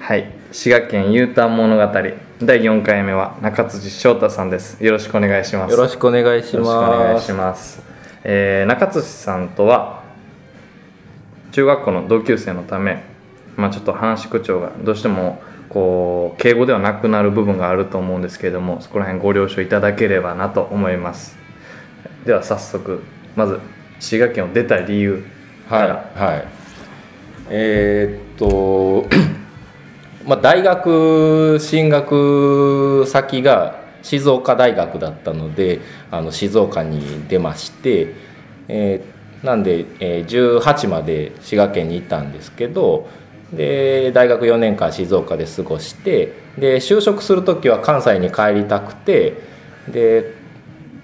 [0.00, 0.32] はい。
[0.50, 1.82] 滋賀県 U ターン物語。
[2.42, 4.82] 第4回目は中辻翔太さんです。
[4.82, 5.70] よろしくお願いします。
[5.72, 7.82] よろしくお願いしよろしくお願いますします、
[8.24, 10.02] えー中辻さんとは
[11.52, 13.04] 中学校の同級生のため、
[13.56, 21.36] まあ、ちょっと話し口調がどうしてもこう敬語ではなくなる部分があると思うんですけれどもそこら辺ご了承いただければなと思います。
[22.24, 23.02] では早速
[23.36, 23.60] まず
[24.00, 25.22] 滋賀県を出た理由
[25.68, 26.48] はいはい。
[27.50, 29.06] えーっと
[30.26, 38.14] まあ大学進学先が静岡大学だったのであの静岡に出まして、
[38.68, 43.08] えーなんで、えー18まで滋賀県にいたんですけど
[43.52, 49.38] で大学4年間静岡で過ごしてで就職する時は関西に帰りたくて
[49.88, 50.34] で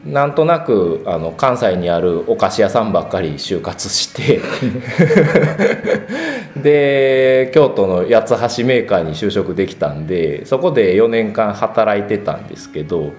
[0.04, 4.40] なんとなくあの関西にあるお菓子屋さんばっかり就活して
[6.62, 13.12] で京都の八つ橋メーカーに就職できたんでそこで4年間働いてたんですけど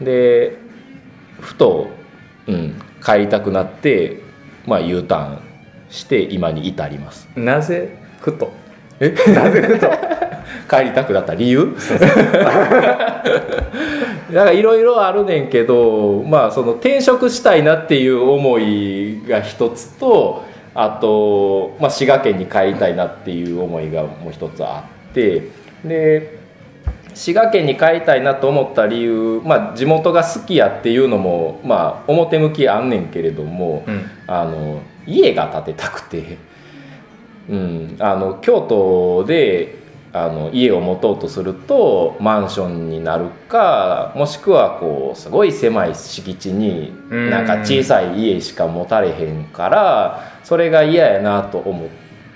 [0.00, 0.58] で
[1.40, 1.90] ふと、
[2.46, 4.20] うん、帰りたくなって、
[4.66, 5.42] まあ、U ターン
[5.90, 7.28] して今に至ります。
[7.36, 8.52] なぜふと？
[9.00, 9.10] え？
[9.34, 9.90] なぜふと？
[10.70, 11.76] 帰りたくなった理由？
[14.32, 20.44] なんかいろいろあるねんけどまあその転職したいなっていう思いが一つと
[20.74, 25.50] あと、まあ、滋賀県に帰りたいなっていう思いがもう一つあって
[25.84, 26.38] で
[27.14, 34.10] 滋賀県に帰りたいなと思った理由、まあ、地元が好きやっていうのも、まあ、表向きあんねんけれども、うん。
[34.26, 36.38] あの家が建てたくて、
[37.48, 39.81] うん、あの京都で
[40.14, 51.88] あの家を持とうとするとマンションになるかもしくはこうすごい狭い敷地にうんなんか小さい家しか持たれへんからそれが嫌やなと思っ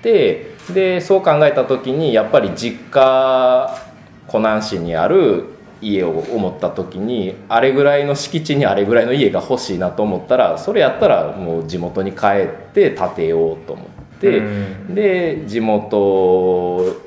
[0.03, 3.79] てでそう考えた時にやっぱり実家
[4.27, 5.45] 湖南市にある
[5.83, 13.87] 家を思った時にあれぐらいの敷地にあれぐらいの家が欲しいなと思ったらそれやったらもう地元に帰って建てようと思っ
[14.19, 14.95] て、うん。
[14.95, 17.06] で地元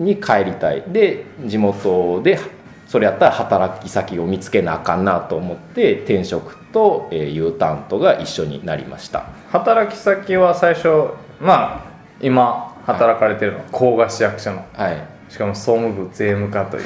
[0.00, 0.82] に帰りたい。
[0.88, 2.40] で地元で
[2.88, 9.26] それやったら働き先を見つけなあかんなと思って転職と、えー U ターンとが一緒になりました。
[9.50, 11.90] 働き先は最初まあ
[12.20, 14.64] 今働かれてるのは甲賀市役所の。
[14.72, 14.96] はい。
[15.28, 16.84] しかも総務部税務課という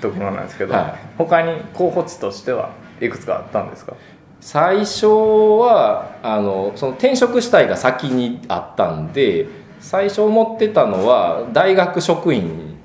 [0.00, 0.94] ところなんですけど、はい。
[1.18, 2.70] 他に候補地としては
[3.00, 3.94] いくつかあったんですか？
[4.40, 9.46] 最初はあのその転職したいが先にあったんで
[9.82, 12.76] 最初思ってたのは大学職員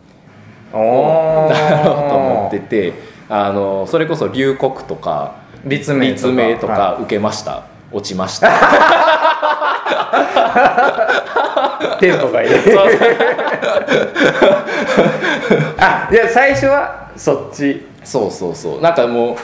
[0.74, 2.94] おをなろうと思ってて
[3.30, 6.58] あのそれこそ龍谷とか立命とか。
[6.60, 8.48] とはか受けました、落ちました。
[8.48, 8.52] い
[12.00, 12.50] テンポがいい
[15.78, 17.86] あいや最初はそっち。
[18.04, 18.82] そうそうそう。
[18.82, 19.38] なんかもう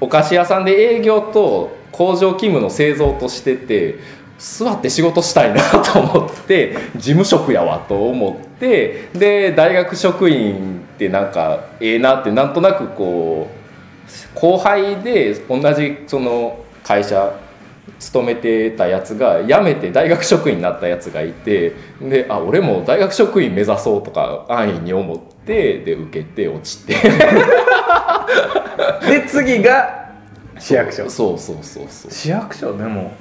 [0.00, 3.98] お菓子屋さんで営業と工場勤務の製造としてて
[4.38, 17.38] 座って仕事したいなと思って事務職やわと思ってで大学職員ってなんかええなってなんとなくこう後輩で同じその会社
[17.98, 26.94] 勤めてたやつが辞めて大学職員になったやつがいてであ俺も大学職員目指そうとか安易に思ってで受けて落ちて。
[29.06, 30.10] で次が
[30.58, 31.08] 市役所。
[31.08, 32.10] そうそうそうそう。
[32.10, 33.12] 市役所でも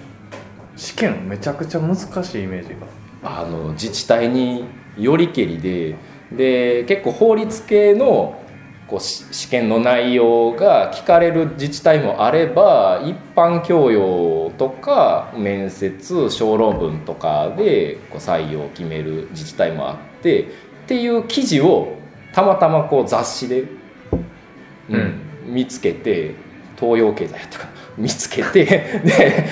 [0.76, 2.88] 試験めちゃくちゃ難しいイメージが。
[3.26, 4.66] あの自治体に
[4.98, 5.96] よりけりで
[6.32, 8.42] で結構法律系の
[8.88, 20.46] こうし試験の内容が聞かれる自治体もあれば一般教養とか面接小論文とかでこう採用を決める自治体もあってっ
[20.88, 21.96] ていう記事を
[22.34, 23.66] たまたまこう雑誌で、
[24.90, 26.36] うん見つけて
[26.80, 28.66] 東洋経済やったかな見つけて
[29.04, 29.46] で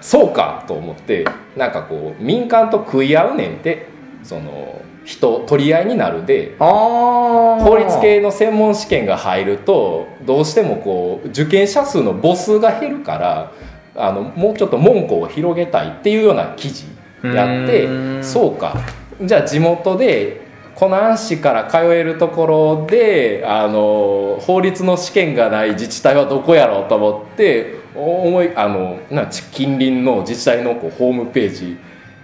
[0.00, 1.24] そうかと思って
[1.56, 3.86] なんかこう民間と食い合うねんって
[4.22, 13.52] その人取り合いになるで法律系の専門試験が入るとどうしてもこう受験者数の母数が減るから
[13.96, 16.84] あのもうちょっと門戸を広げたいっていうような記事
[17.22, 18.22] やってん。
[18.22, 18.76] そうか。
[19.20, 20.47] じゃあ地元で
[20.78, 31.78] 湖南市から通えるところであの法律の試験がない自治体はどこやろうと思って思いあのな近隣の自治体のこうホームページ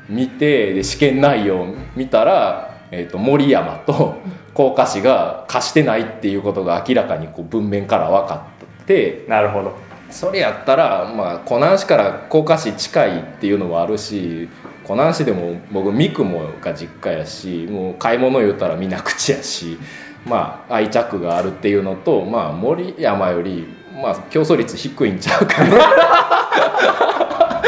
[0.08, 4.14] 見てで試験内容見たら、えー、と森山と
[4.54, 8.46] 甲賀市が貸してないっていうことが明らかにこう文面から分か
[8.82, 9.76] ってなるほど
[10.14, 14.48] それやったら、まあ、湖南市から甲賀市近いっていうのもあるし
[14.84, 19.76] 湖南市でも僕三雲が実家やしもう買い物言うたら水口やし
[20.24, 23.66] まあ愛着があるっていうのと、まあ、森山より、
[24.00, 25.80] まあ、競争率低いんちゃうかな。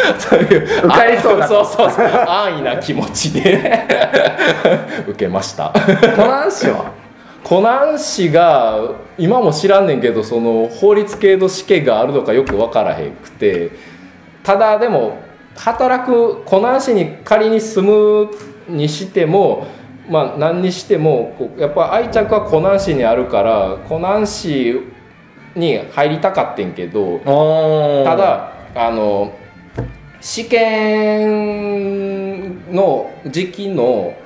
[0.20, 3.86] そういう受かりそうそうそうそう安易な気持ちで
[5.08, 5.72] 受けました。
[6.16, 6.92] 湖南市は？
[7.46, 13.70] 湖南市が今も知らんねんけどその法律系の試験があるのかよく分からへんくて
[14.42, 15.22] ただでも
[15.54, 18.30] 働く湖南市に仮に住む
[18.68, 19.68] にしても
[20.10, 24.80] まあ何にしてもやっぱ愛着は湖南市にあるから湖南市
[25.54, 27.20] に入りたかってんけど
[28.04, 29.38] ただあの
[30.20, 31.76] 試験
[32.74, 34.16] の時期の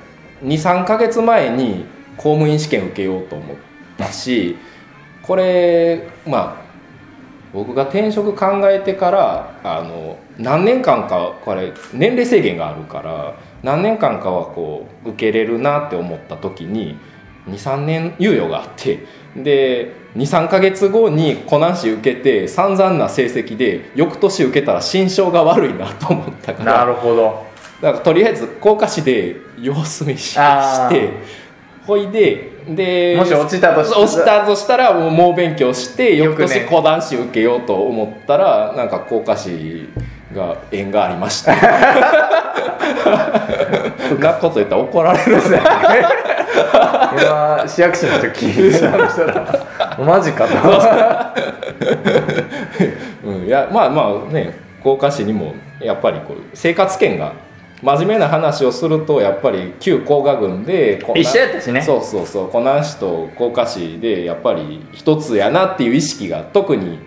[0.41, 3.57] 23か月前に公務員試験受けようと思っ
[3.97, 4.57] たし
[5.21, 6.61] これまあ
[7.53, 16.97] 僕が転職考えてからあの何年間かこれ年齢制限があるから何年間かはこう受けれるなって思った時に
[17.47, 27.51] 23年猶予があってで23か月後に湖南市受けて散々な成績で翌年受けたら心象が悪いなと思ったからなるほど。
[27.81, 30.35] だからとりあえず甲賀市で様子見し
[30.89, 31.13] て
[31.91, 39.89] ほいででもし落ちたとしたら落ちたとしたらもう猛勉強して翌翌年年講談師受けようと思ったらなんか甲賀市
[40.33, 41.53] が縁がありました
[44.07, 45.59] そんなこと言ったら怒られるんですよ
[47.13, 48.87] 今市役所の時 した。
[48.87, 50.53] らマジかと。
[53.25, 57.33] うん、いやまあまあね甲賀市にもやっぱりこう生活圏が
[57.81, 61.81] 真面目な話をするとやっぱり旧甲賀郡で一緒やったしね。
[61.81, 66.99] そうそうそう湖南市と甲賀市でやっぱり一つやなっていう意識が特に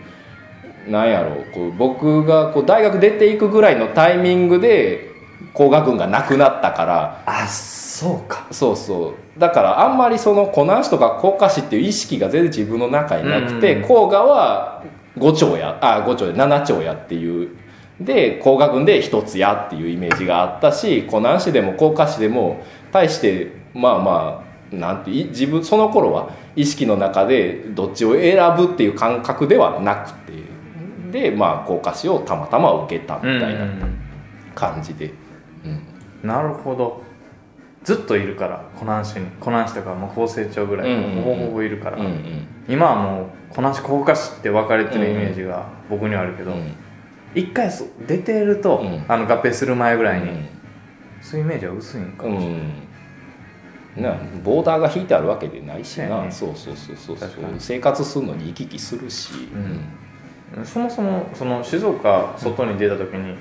[0.89, 1.45] なんやろう。
[1.55, 5.11] こう僕がこう大学出ていくぐらいのタイミングで
[5.53, 7.23] 甲賀郡がなくなったから。
[7.27, 8.47] あそうか。
[8.51, 9.41] そうそう。
[9.41, 14.83] だからあんまりその湖南市とか甲賀市っていう意識が全然自分の中になくて、甲賀は
[15.19, 17.57] 5丁やあ5丁で7丁やっていう
[18.01, 30.33] で甲賀郡で1つやっていうイメージがあったし湖南市でも甲賀市でも対してまあまあなんてい自分その頃は意識の中でどっちを選ぶっていう感覚ではなくて
[31.13, 33.69] でまあ甲賀市をたまたま受けたみたいな
[34.55, 35.13] 感じで。
[35.65, 36.29] うん。
[36.29, 37.03] なるほど。
[37.85, 41.23] ずっといるから湖南市に湖南市とかもう高成長ぐらいうんうんうん。
[41.23, 42.47] ほぼほぼいるから、うんうん。
[42.69, 46.75] 今はもう湖南市甲賀市って分かれてるイメージが僕にはあるけど、うん
[47.35, 47.71] 一回
[48.07, 49.05] 出てると、うん。
[49.09, 50.49] あの合併する前ぐらいに、うん。
[51.21, 52.61] そういうイメージは薄いんかもしれない、
[53.97, 56.31] うん、なボーダーが引いてあるわけでないしな、そうやね。
[56.31, 59.33] そうそうそうそう生活するのに行き来するし、
[60.65, 63.37] そもそもその静岡外に出た時に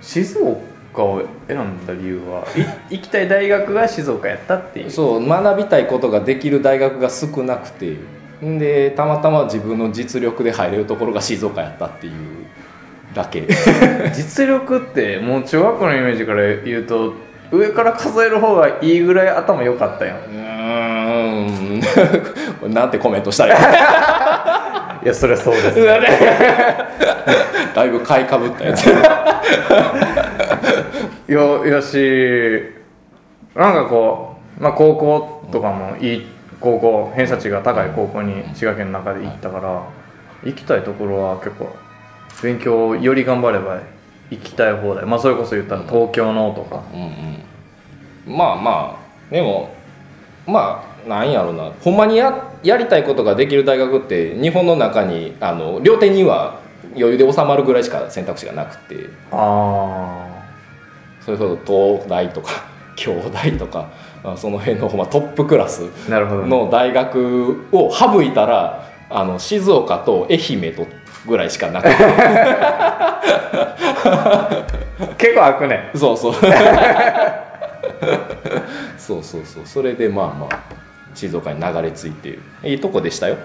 [0.00, 2.46] 静岡を選んだ理由は
[2.88, 4.90] い 行きたい大学が静岡やったっていう。
[4.90, 7.96] そう学びたいことができる大学が少なくて。
[8.44, 12.12] んでたまたま自分の実力で入れるところが静岡やったっていう
[13.16, 13.48] だけ。
[14.14, 17.14] 実力ってもう中学校のイメージから言うと
[17.50, 20.18] 上から数える方がいいぐらい頭良かったやん。
[20.18, 20.26] うー
[21.78, 21.80] ん。
[22.72, 23.58] なんてコメントしたらい
[25.02, 25.84] いいやそりゃそうです
[27.74, 28.86] だいぶ買いかぶったやつ。
[31.28, 32.62] よよし。
[33.54, 36.26] なんかこう、まあ、高校とかもいい
[36.60, 39.82] 高校偏差値が高い高校に滋賀県の中で行ったから
[40.44, 41.74] 行きたいところは結構
[42.42, 43.80] 勉強をより頑張れば
[44.30, 45.04] 行きたい放題。
[45.06, 46.82] まあそれこそ言ったら東京のとか。
[46.92, 47.00] うん
[48.26, 48.36] うん。
[48.36, 48.98] まあま
[49.30, 49.70] あでも
[50.46, 51.72] まあなんやろな。
[51.80, 56.60] ほんまにややりたいことができる大学って日本の中にあの両手には
[56.94, 59.08] 余裕で収まるぐらいしか選択肢がなくて。
[59.30, 60.26] あ
[61.26, 62.50] それこそ東大とか
[62.94, 63.88] 京大とか
[64.22, 70.86] あその辺のまトップクラスあなるほど、ね、の大学を省いたらあの静岡と愛媛と
[71.26, 71.88] ぐらいしかなく。
[71.88, 71.94] て
[75.18, 75.90] 結構開くね。
[75.94, 76.34] そうそう。
[78.98, 79.62] そうそうそう。
[79.64, 80.58] それでまあまあ
[81.14, 83.36] 静岡に流れ着いていいとこでしたよ。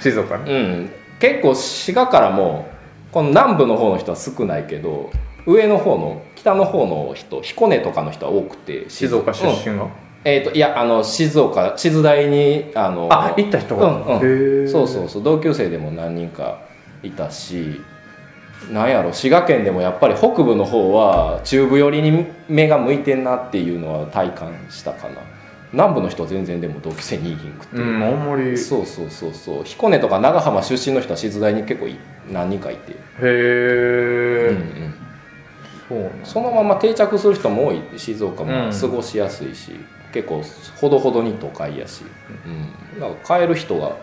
[0.00, 0.90] 静岡ねうん。
[1.18, 2.68] 結構滋賀からも
[3.10, 5.10] この南部の方の人は少ないけど
[5.46, 9.74] 上の方の北の方の人彦根とかの人は多くて静岡出うん。
[9.74, 9.86] 身が、
[10.24, 14.68] えー、といやあの静岡静大にあのあ行った人が、うんうん。
[14.68, 15.22] そうそうそう。
[15.22, 16.67] 同級生でも何人か
[17.02, 17.80] いたし
[18.72, 25.16] なんやろ滋賀県でもやっぱり北部の方は中部寄りに目が向いてんなっていうのは体感したかな。
[25.72, 28.56] 南部の人は全然でも同級生にいひんくて、うんあんまり。
[28.56, 29.64] そうそうそうそう。
[29.64, 31.96] 彦根とか長浜出身の人は静大に結構い
[32.30, 33.28] 何人かいて、へうん
[34.48, 34.94] え、うん、
[35.88, 38.72] そうなんそのまま定着する人も多い静岡もうん。
[38.72, 39.72] 過ごしやすいし、
[40.12, 40.42] 結構
[40.80, 42.02] ほどほどに都会やし、
[42.46, 43.96] うん、だから帰る人が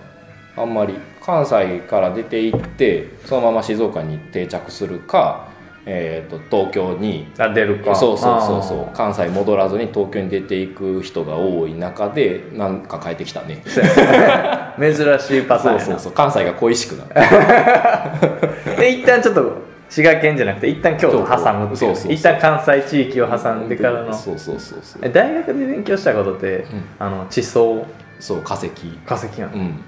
[0.58, 0.96] あんまり。
[1.26, 5.50] 関西から出て行ってそのまま静岡に定着するか、
[5.88, 7.96] えー、と東京にあ出るか。
[7.96, 8.82] そうそうそうそう。
[8.90, 13.64] あ関西戻らずに東京に出ていく人が多い中でなんか帰ってきたね。
[14.80, 16.12] 珍しいパターンそうそうそう。
[16.12, 18.78] 関西が恋しくなる。
[18.78, 19.54] で一旦ちょっと
[19.90, 21.78] 滋賀県じゃなくて一旦京都挟むっていう。
[21.78, 24.14] そうそうそう一旦関西地域を挟んでからの。
[24.14, 25.02] そうそうそうそう。
[25.04, 26.66] え大学で勉強したことって、ん。
[27.00, 27.84] あの地層？
[28.20, 28.70] そう化石。
[29.08, 29.84] 化石なの、うん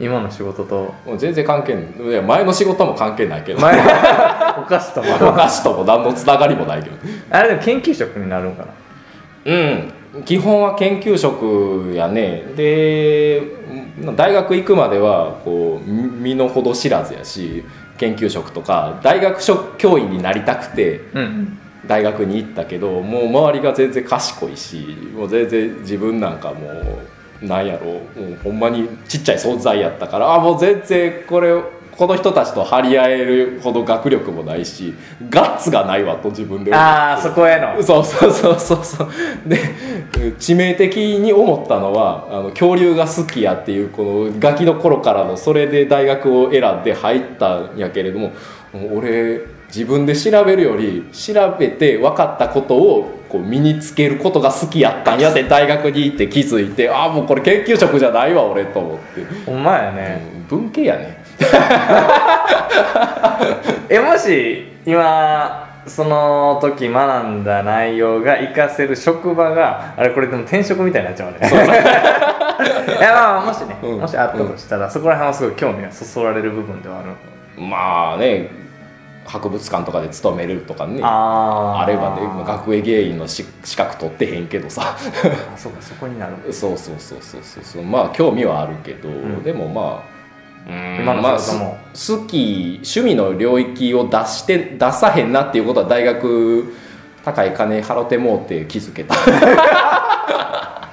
[0.00, 0.94] 今の仕事と。
[1.04, 2.08] もう全然関係ない。
[2.08, 3.60] いや前の仕事も関係ないけど。
[3.60, 3.78] 前
[4.58, 6.96] お菓子とおも菓子とも何のつながりもないけど
[7.30, 9.52] あれでも研究職になるんかな。
[9.52, 9.92] うん。
[10.24, 12.44] 基本は研究職やね。
[12.56, 13.42] で
[14.00, 17.64] うん大学行くまではこうみ身の程知らずやし
[17.98, 21.58] 研究職とか大学職教員になりたくてうん。
[21.86, 26.98] 大学に行ったけどもう周りが全然賢いしもう全然自分なんかもう
[27.42, 28.00] なんやろも
[28.32, 31.54] うほんまにちっちゃい存在やったからあもう全然これ
[31.98, 34.94] この人たちと張り合えるほど学力もないし
[35.28, 37.82] ガッツがないわと自分でああそこへの。
[37.82, 39.08] そうそうそうそうそう。
[39.44, 39.56] で
[40.38, 48.32] 致命的に思ったのはあの恐竜が好きやっていうこのガキの頃からのそれで大学を選んで入ったんやけれども
[48.94, 61.18] 俺自分で調べるより調べて分かったことをこう身につけることが好きやったんやで大学に行って気づいてああもうこれ研究職じゃないわ俺と思って、ほんまやね、うん文系やね。
[63.88, 71.38] えもし今その時学んだ内容が活かせる職場があれこれでも転職みたいになっちゃうね。
[72.98, 74.00] いやまあまあもしね、うん。
[74.00, 77.08] もしあったとしたら、そこら辺はすごい興味がそそられる部分ではある。
[77.62, 78.50] まあね
[79.28, 84.96] 博物館とかで勤めるとかねああればね学芸芸員のし資格取ってへんけどさ。
[84.96, 86.52] あそうかそこになる。
[86.52, 89.42] そうそうそうそうそうまあ興味はあるけど、ん。
[89.42, 90.02] でもま
[90.66, 91.02] あうん。
[91.02, 96.72] 今のまあ好き趣味の領域を出して出さへんなっていうことは大学
[97.24, 99.14] 高い金払ってもうて気づけた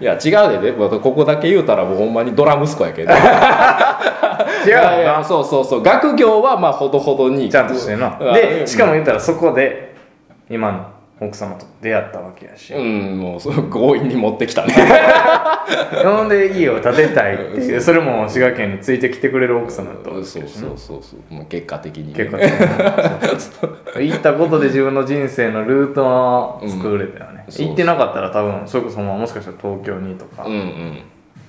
[0.00, 0.72] いや違うで。
[0.72, 3.12] ねここだけ言うたらもうほんまにドラ息子やけど。
[4.66, 5.82] 違うなそうそうそう。
[5.82, 7.48] 学業はまあほどほどに。
[7.48, 8.16] ちゃんとしてんな。
[8.20, 8.34] うん。
[8.34, 9.94] でしかも言ったらそこで
[10.48, 10.86] 今の
[11.20, 14.72] 奥様と出会ったわけやし、うんもうそう強引に持ってきたね。
[16.02, 21.34] ほんで家を建てたいっていうそれも滋賀県についてきてくれる奥様とそうそうそうそう。
[21.34, 22.38] もう結果的にね、結構
[24.00, 30.98] 行ったことで自分の人生のルートを作れたよね、行ってなかったら多分それこそまあもしかしたら東京にとか、うんうん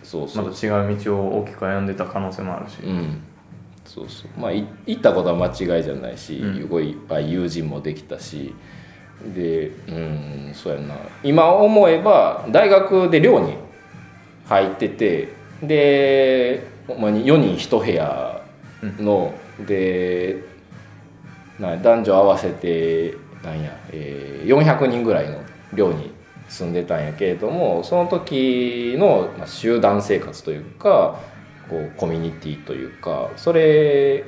[0.04, 0.46] そうそう。
[0.46, 3.22] また違う道を大きく歩んでた可能性もあるし、うん。
[3.86, 4.40] そうそう。
[4.40, 6.56] まあい行ったことは間違いじゃないし、うん。
[6.56, 8.54] すごいいっぱい友人もできたし
[9.34, 10.96] でうんそうやな。
[11.24, 13.56] 今思えば大学で寮に
[14.48, 18.42] 入っててでほんまに4人1部屋
[19.00, 19.34] の、
[19.66, 20.44] で
[21.60, 25.40] な男女合わせてなんや、えー400人ぐらいの
[25.74, 26.12] 寮に
[26.50, 31.20] 住んでたんやけれどもその時のまあ集団生活というか
[31.70, 34.25] こうコミュニティというかそれ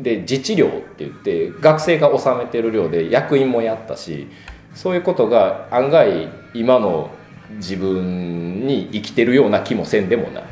[0.00, 4.26] で自治寮って言って学生が納めてる寮で役員もやったし
[4.74, 7.10] そういうことが案外今の
[7.56, 10.44] 自分に生きてるような気もせんでもない。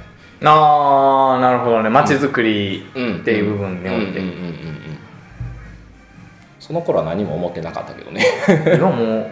[0.45, 1.89] ああなるほどね。
[1.89, 3.21] 街づくりうん。
[3.21, 4.21] っていう部分において、
[6.59, 8.25] その頃は何も思ってなかったけどね。
[8.77, 9.31] 今もう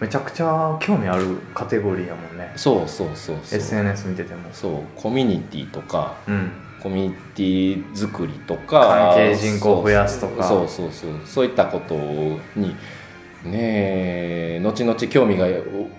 [0.00, 2.52] めちゃくちゃ興味あるカテゴリーやもんね。
[2.56, 3.58] そうそうそうそう。
[3.58, 4.48] SNS 見てても。
[4.52, 6.50] そうコミュニティとかうん
[6.86, 10.44] コミュニティ作りとか関係人口を増やすとか。
[10.44, 11.96] そうそうそうそういったこと
[12.54, 12.76] に
[13.44, 15.48] ねえ後々興味が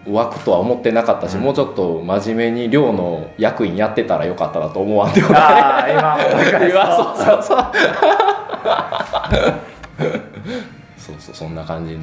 [0.08, 1.44] 湧くとは思ってなかったし、うん。
[1.44, 5.40] もうちょっと真面目に寮の役員やってたらよかったなと思わんでもない。
[5.42, 6.18] ああ今
[6.70, 7.66] 今 そうそうそう。
[10.98, 12.00] そうそうそんな感じ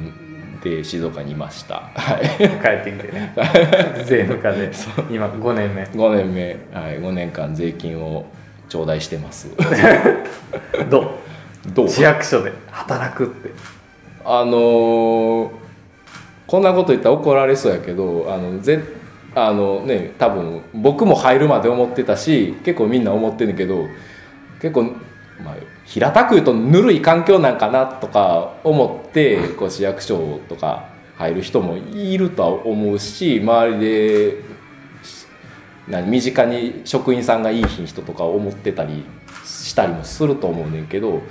[0.61, 1.89] で静岡にいました。
[1.95, 2.27] はい。
[2.37, 3.33] 帰ってきてね。
[4.05, 4.69] 税務課で。
[5.09, 5.81] 今5年目。
[5.85, 8.27] 5年目、はい、5年間税金を
[8.75, 9.47] 頂戴してます。
[10.89, 11.71] どう？
[11.73, 11.89] どう？
[11.89, 13.51] 市役所で働くって。
[14.25, 15.49] あのー
[16.47, 18.79] こんなこと言ったら怒られそうやけどあのぜ
[19.33, 23.87] あのね多分僕も入るまで思ってたし結構みんな思ってんけど
[24.61, 25.55] 結構、まあ、
[25.85, 34.54] 平たく言うとぬるい環境なんかなとか思ってこう市役所とか入る人もいるとは思うし周りで何
[35.87, 39.03] 身近に職員さんがいい人とか思ってたり
[39.43, 41.21] したりもすると思うねんけど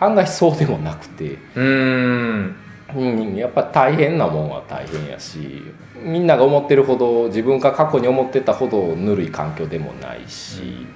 [0.00, 2.56] 案外そうでもなくて、うーん。
[2.96, 5.62] うん、やっぱ大変なもんは大変やし
[6.02, 10.86] みんなが思ってるほど自分が過去に思ってたほどぬるい環境でもないし、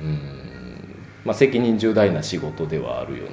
[0.00, 0.18] うん。
[1.24, 3.32] まあ、責任重大な仕事ではあるよね。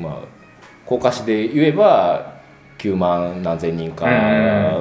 [0.00, 0.40] まあ
[0.86, 2.40] 高架市で言えば
[2.78, 4.06] 9万何千人か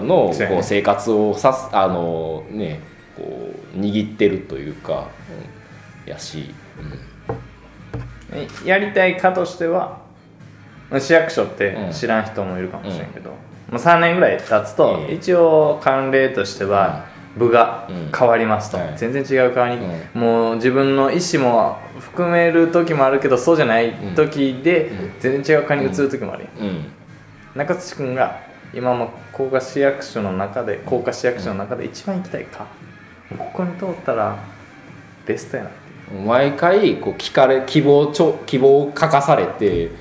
[0.02, 2.82] のこう生活をさすあのね
[3.76, 5.10] 握ってるというか、
[6.06, 6.54] うんやし、
[8.66, 10.02] やりたいかとしては
[10.90, 11.92] まあ市役所ってうん。
[11.92, 13.32] 知らん人もいるかもしれんけど、
[13.70, 15.14] まあ、3年ぐらい経つとうん。
[15.14, 17.06] 一応慣例としては
[17.38, 18.12] 部がうん。
[18.18, 18.98] 変わりますと、はい。
[18.98, 19.78] 全然違う側に、
[20.16, 26.48] もう自分の意思も含める時もあるけどそうじゃない時で全然違う側に移る時もある
[27.56, 28.40] 中津君が
[28.74, 32.68] 今も高架市役所の中で高架市役所の中で一番行きたいか、
[33.38, 34.38] ここに通ったら
[35.26, 35.70] ベストやな
[36.26, 39.92] 毎回こう聞かれ希望ちょ希望を書かされて、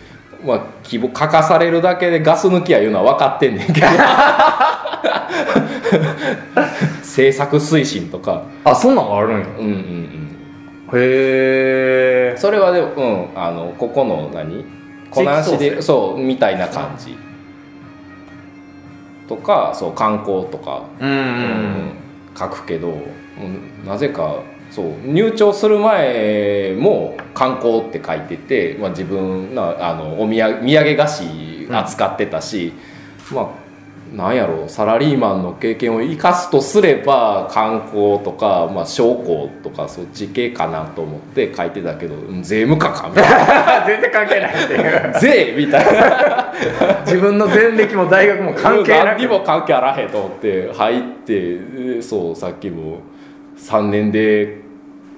[0.42, 3.86] まあ、希望書かされるだけでガス抜きやいうのは分かってんねんけど。
[7.02, 8.44] 政策推進とか。
[8.64, 9.46] あそんなんがあるんや。
[9.58, 9.70] うんうん
[10.92, 10.98] うん。
[10.98, 12.34] へえ。
[12.38, 14.64] それはでも、うん、あのここの何？
[15.10, 17.16] こなしでそうみたいな感じ。
[19.28, 20.84] とかそう観光とか。
[21.00, 21.10] うん。
[21.10, 22.07] うんうん
[22.38, 22.94] 書くけど、
[23.84, 32.72] なぜかそう入庁する前も観光って書いてて、まあ、自分なあのお土産土産菓子扱ってたし、
[33.32, 33.67] まあ
[34.12, 45.12] なんやろうサラリーマンの経験を生かすとすれば観光とか、まあ、商工とかそっち系かなと思って書いてたけどうん税務課かみたい 全然関係ないっていう。
[45.12, 46.52] な 税みたいな。
[47.04, 53.00] 自分の前歴も大学も関係な何にくも関係あらへんと思って入ってでそうさっきも
[53.58, 54.58] 3年で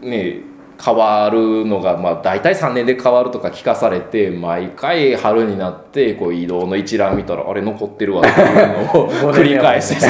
[0.02, 0.49] ね
[0.82, 10.06] 変わるのが、まあ、大体3年で変わるとか聞かされて毎回春になってこう移動の一覧見たらあれ残ってるわっていうのを 繰り返して。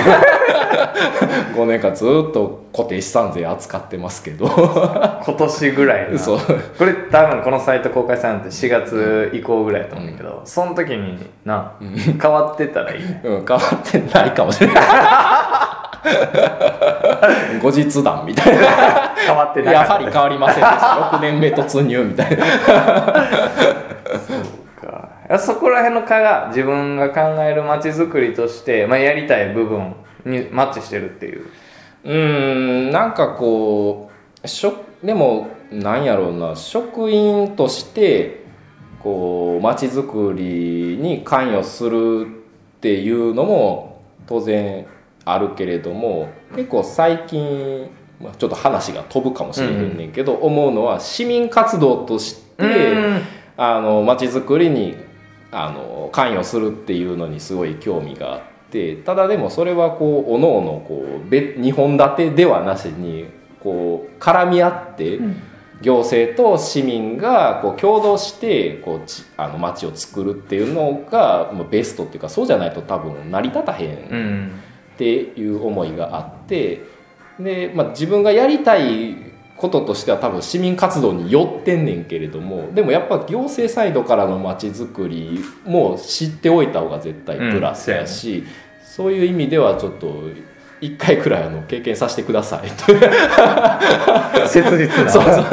[1.54, 4.46] 5 年間ずっと固定資産税扱ってますけど。
[5.24, 6.18] 今年ぐらいな。
[6.18, 6.38] そう。
[6.78, 11.72] これ多分このサイト公開されるのって4月以降ぐらいだと思うんだけど、その時にな、
[12.20, 13.20] 変わってたらいいね。
[13.24, 14.84] うん、変わってないかもしれない
[17.60, 19.14] 後日談みたいな。
[19.26, 20.86] 変わってなやはり変わりませんでした。
[21.12, 22.46] 6年目突入みたいな。
[24.80, 31.46] かいやそこら辺の科が自分が考える街づくりとして、まあ、やりたい部分にマッチしてるっていう。
[32.04, 32.12] うー
[32.88, 34.10] んなんかこ
[34.42, 36.56] うしょでもなんやろうな。
[36.56, 38.44] 職員として
[39.02, 44.86] こう街づくりに関与するっていうのも当然
[45.24, 53.22] あるけれども結構最近、まあ、ちょっと話が飛ぶかもしれへんねんけど、思うのは市民活動として、うん。
[53.62, 54.96] あの街づくりに
[55.52, 63.26] あの関与するっていうのにすごい興味があってただでもそれはこうおのおのこう別2本立てではなしに
[63.62, 65.20] こう絡み合って、
[65.82, 74.52] 行政と市民がこう共同してこうちあの街を作るっていうのがまあベストっていうかそうじゃないと多分成り立たへんうん
[75.00, 76.82] っていう思いがあって
[77.38, 79.16] で、まあ、自分がやりたい
[79.56, 88.44] こととしては多分市民活動に寄ってんねんけれどもでもやっぱ行政サイドからのまちづくりも知っておいた方が絶対プラスやし、
[88.84, 90.24] そういう意味ではちょっと
[90.82, 92.68] 一回くらいあの経験させてください。
[92.70, 92.86] と
[94.48, 95.08] 切実な。
[95.12, 95.46] そうそう。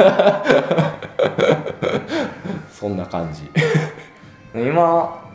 [2.70, 3.48] そんな感じ。
[4.54, 5.28] 今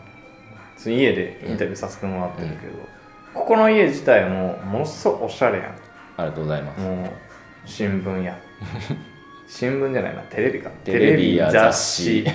[0.85, 2.92] 家でインタビューさせてもらってるけど、
[3.33, 5.75] ここの家自体もものすごいおしゃれや
[6.17, 6.81] ありがとうございます。
[6.81, 7.09] んもう
[7.65, 8.37] 新聞や。
[9.47, 10.21] 新聞じゃないな。
[10.23, 10.69] テレビか。
[10.83, 12.25] テレビや雑誌。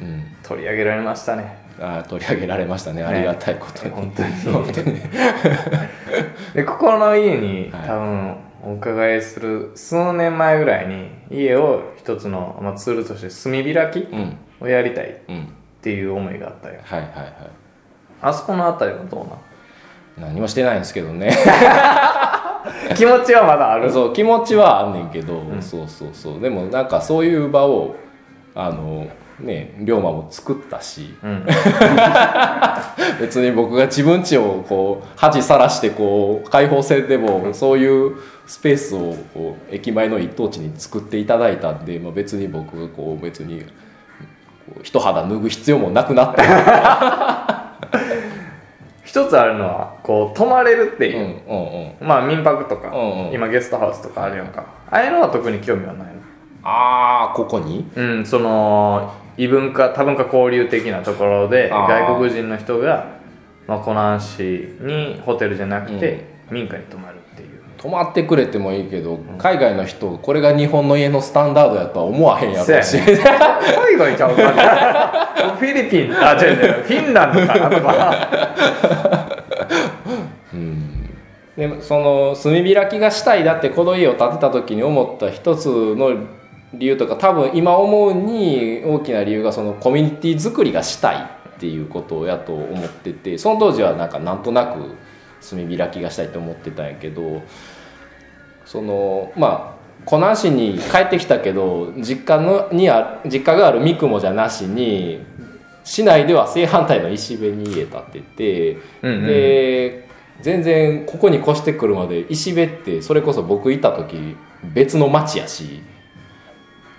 [0.00, 0.24] うん。
[0.42, 1.56] 取り上げられましたね。
[1.80, 3.02] あ取り上げられましたね。
[3.02, 4.32] ありがたいことに、本当に。
[4.52, 5.00] 本当に。
[6.54, 7.82] でここの家にはい。
[7.86, 13.52] 多分お伺いする数年前ぐらいに家を一つの、まあ、ツールとして炭
[13.92, 14.36] 開きうん。
[14.60, 15.52] をやりたいっうん。
[15.80, 16.74] ていう思いがあったよ。
[16.82, 17.32] はいはいはい。
[18.20, 19.38] あそこのあたりはどうなん
[20.20, 21.30] 何もしてないんですけどね。
[22.96, 23.90] 気持ちはまだある。
[23.90, 26.40] そう気持ちはあんねんけど、そうそうそう。
[26.40, 27.96] でもなんかそういう場を
[28.54, 29.06] あの
[29.40, 31.46] ね龍馬も作ったしうん。
[33.20, 43.66] 別に僕が自分家をこう恥さらしてこう開放せんでもそういうスペースをこう駅前の一等地に作っていただいたんで、まあ、別に僕がこう別にこ
[44.78, 47.46] う一肌脱ぐ必要もなくなった
[49.08, 51.18] 一つあるのはこう泊まれるってう。
[51.18, 52.92] んいう、まあ民泊とか、
[53.32, 56.06] 今ゲストハウスとかあるやんか、ああいうのは特に興味はない。
[56.14, 56.20] の
[56.62, 57.90] ああここに？
[57.96, 63.18] うんその異文化多文化交流的なところで外国人の人が、
[63.66, 64.42] まあ、湖南市
[64.80, 67.07] にホテルじゃなくて、民家に泊ま
[67.78, 74.52] 泊まってくれてもいいけど、海外の人これが日本の家のスタンダードやとは思わへんやろうし、そう海外ちゃうか。
[74.52, 76.82] なフィリピンあ違う違う。
[76.82, 79.38] フィンランドかなとか。
[81.56, 86.14] でその炭開きがしたいだってこの家を建てた時に思った一つの
[86.72, 94.94] 理由とか多分今思うに大きな理由がそのコミュニティ作りがしたいっていうことやと思っててその当時はなんかなんとなく
[95.40, 97.42] 炭開きがしたいと思ってたんやけど
[98.64, 105.24] そのまあ湖南市に帰ってきたけど実家のにあ実家がある三雲じゃなしに
[105.84, 109.26] 市内では正反対の石部に家建てて、うんうん。
[109.26, 110.08] で
[110.42, 115.82] 全然ここに越してくるまで石部ってそれこそ僕いた時別の町やし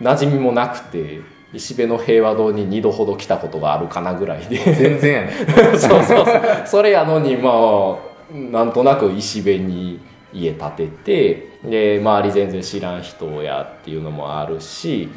[0.01, 1.21] 馴染みもなくて
[1.53, 4.57] 石部の平和堂に2度ほど来たことがあるかなぐらいで。
[4.57, 5.29] 全然
[5.79, 6.25] そうそう。
[6.65, 9.99] それやのにまあなんとなく石部に
[10.31, 15.09] 家建ててで周り全然知らん人やっていうのもあるし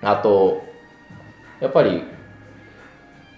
[0.00, 0.62] あと
[1.60, 2.02] やっぱり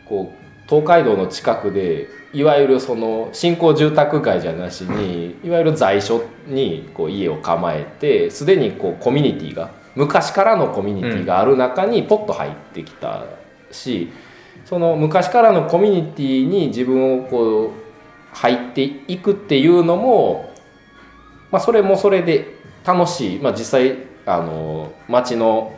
[0.07, 13.25] こう東海道の近くでいわゆるその新興住宅街じゃなしにいわゆる在所にこう家を構えてすでにこうコミュニティが昔からのコミュニティがある中にポッと入ってきた
[13.73, 14.13] し、
[14.65, 17.80] その昔からのコミュニティに自分をこう
[18.33, 20.53] 入っていくっていうのも、
[21.51, 25.73] まあ、それもそれで楽しい、まあ、実際あの町の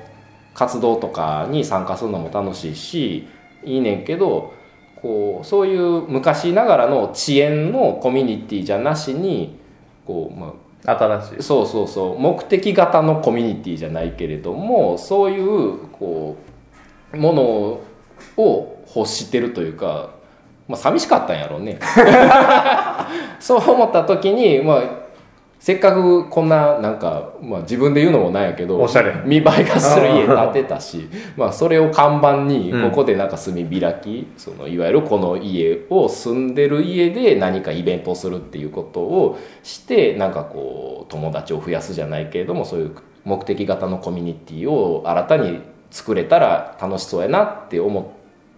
[0.55, 3.29] 活動とかに参加するのも楽しいし
[3.65, 4.53] いいねんけど
[4.97, 9.59] こうそういう昔ながらの遅延のコミュニティじゃなしに
[10.07, 10.55] こう、ま
[10.87, 11.43] あ、新しい。
[11.43, 12.19] そうそうそう。
[12.19, 16.37] 目的型のコミュニティじゃないけれどもそういうこ
[17.13, 17.43] うもの
[18.37, 20.15] を欲してるというか、
[20.73, 21.79] まあ、寂しかったんやろうね。
[23.39, 24.83] そう思った時に、まあ、
[25.61, 29.15] せっかくこんななんか、まあ、自分で言うのもなんやけどおしゃれ。
[29.27, 32.91] 見栄えがする家建てたしまあそれを看板にうん。
[32.91, 48.05] ここでなんか炭開き、そのいわゆるこの家を住んでる家で何かイベントをするっていうことをしてなんかこう友達を増やすじゃないけれどもそういう目的型のコミュニティを新たに作れたら楽しそうやなって思っ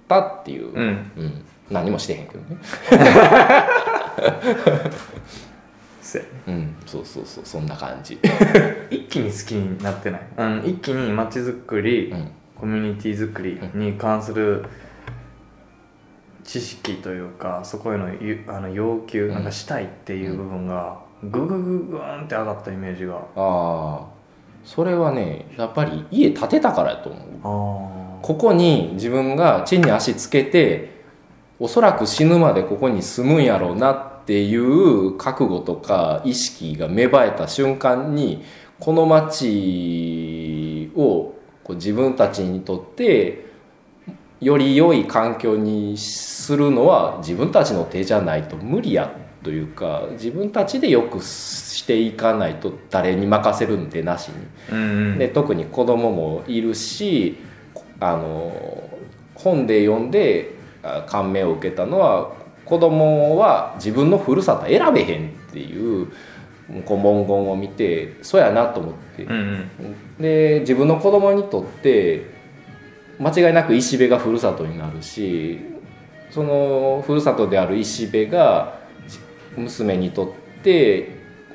[0.08, 1.10] たっていう、うん。
[1.16, 2.56] うん何もしてへんけどね。
[6.00, 8.18] せやうんそうそうそうそんな感じ。
[8.90, 12.30] 一気に好きになってない、うん、一気に街づくり、うん。
[12.54, 14.64] コミュニティ作りに関する
[16.44, 23.16] 知識というかそこへのゆあの要求、なんかしたいっていう部分がググググーンって上がったイメージが。
[23.16, 24.04] ああ
[24.64, 28.20] それはねやっぱり家建てたからやと思う。
[28.20, 30.93] あここに自分が地に足つけて
[31.64, 38.44] おそらく死ぬまでここに住むんやろうなっていう覚悟とか意識が芽生えた瞬間に
[38.78, 43.46] この町をこう自分たちにとって
[44.42, 49.10] より良い環境にするのは自分たちの手じゃないと無理や
[49.42, 54.28] というか自分たちでよくしていかないと誰に任せるんでなし
[54.68, 55.18] に。
[55.18, 57.38] で特に子供もいるし
[58.00, 58.52] あの
[59.34, 60.53] 本で読んであ
[61.06, 62.32] 感銘を受けたのは
[62.64, 66.08] 子供は自分のふるさと選べへんっていう
[66.84, 69.24] こう文言を見てそうやなと思って。
[69.24, 70.16] うんうん。
[70.18, 72.34] で自分の子供にとって
[73.18, 75.60] 間違いなく石部がふるさとになるし
[76.30, 79.18] そのふるさとである石部がじ
[79.56, 81.10] 娘にとって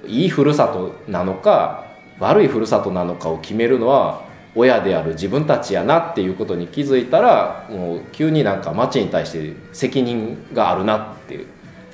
[0.07, 1.85] いいふるさとなのか
[2.19, 4.23] 悪いふるさとなのかを決めるのは
[4.55, 11.45] 親である自分たちやなっていうことに気づいたらもう急になんか町に対して責任があるなって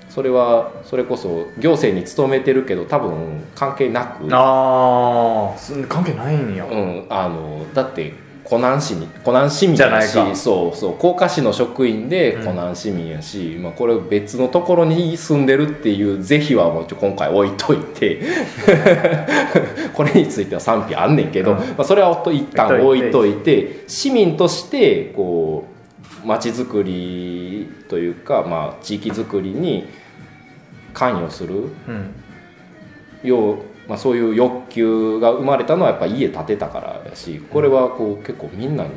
[0.10, 4.28] それはそれこそ行政に勤めてるけど多分関係なく。
[4.32, 8.14] ああ関係ないんや、うん、あのだって
[8.46, 10.36] 湖南市に湖南市民やしじゃないか。
[10.36, 12.46] そうそう甲賀市の職員でうん。
[12.46, 18.22] 湖南市民やし、まあ、これ別のところに住んでるっていう是非はもうちょ今回置いといて
[19.94, 21.58] これについては賛否あんねんけど、うん。
[21.58, 25.66] まあ、それは一旦置置いといて市民としてこ
[26.24, 29.88] う町づくりというか、まあ、地域づくりに
[30.94, 32.16] 関与するうん。
[33.24, 38.90] よう、まあ、そういう欲求が生まれたのはやっぱ家建てたからやしこれはこう結構みんなに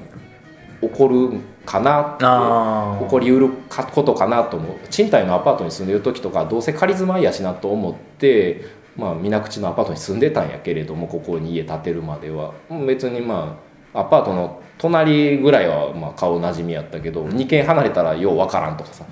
[0.81, 4.77] 起こるかなって起こりうるかことかなと思う。
[4.89, 12.53] 賃貸のアパートに住んでる時とかどうせ仮住まいやしなと思ってまあ、水口のアパートに住んでたんやけれどもここに家建てるまでは。
[12.87, 13.57] 別にま
[13.95, 19.05] あアパートの隣ぐらいはまあ顔なじみやったけど、2軒離れたらようわからんとかさ、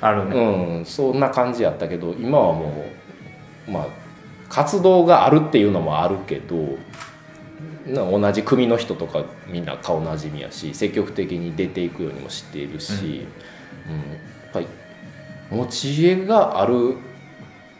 [0.00, 2.84] あるね、うん、そんな感じやったけど今はも
[3.68, 3.86] うまあ
[4.52, 6.78] 活動があるっていうのもあるけど
[7.86, 13.26] な同じ組の人とかみんな顔なじみやし積極的に出ていくようにもしているし、
[13.88, 13.94] うん。
[13.94, 14.00] や
[14.50, 14.66] っぱり
[15.50, 16.96] 持ち家がある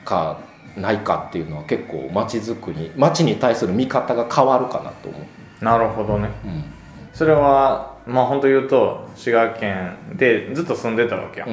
[0.04, 0.40] か
[0.74, 5.18] ないかっていうのは結構街づくり街に対する見方が変わるかなと思
[5.60, 5.64] う。
[5.64, 6.30] なるほどね。
[6.44, 6.64] うん。
[7.12, 11.46] それはまあ本当言うと滋賀県でずっと住んでたわけよ、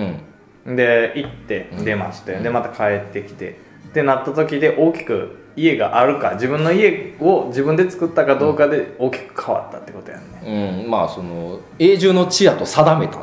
[0.66, 0.76] うん。
[0.78, 13.20] で行って出まして、でまた帰ってきてってなった時で大きく家があるか自分の家を自分で作ったかどうかで大きく変わったってことやんね、うん、まあその永住の地やと定めた。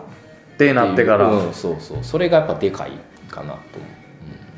[0.57, 1.51] ってなってから、う。
[1.51, 1.99] ん、そうそう。
[2.01, 2.93] それがやっぱでかい
[3.29, 3.59] かなと。
[3.79, 3.87] 思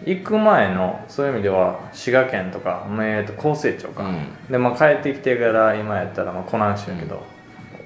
[0.07, 4.29] う、行く前のそういう意味では滋賀県とか、まあえーと高成長か、うん。
[4.49, 7.25] でまあ帰ってきてから今やったらまあ湖南市やけど、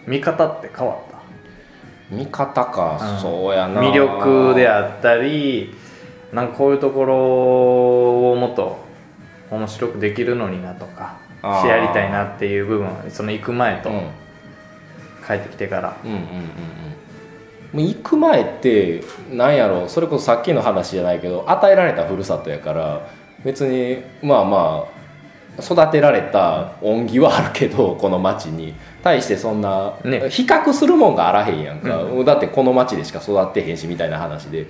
[0.07, 2.15] 見方って変わった？
[2.15, 3.19] 見方か、うん。
[3.19, 3.81] そうやな。
[3.81, 5.75] 魅力であったり
[6.33, 8.79] なんかこういうところをもっと
[9.51, 14.11] 面白くできるのになとかしてやりたいなっていう部分その行く前とうん。
[15.25, 17.81] 帰ってきてから、うんうんうんうん。
[17.81, 23.09] もう行く前ってなんやろそれこそさっきの話じゃないけど与えられたふるさとやから
[23.45, 24.89] 別にまあま
[25.59, 28.75] あ育てられた恩義はあるけどこの町に。
[29.03, 30.31] 対してそんな、ね。
[30.31, 34.69] 比較するもんがあらへんやんか、だってこの町でしか育ってへんしみたいな話で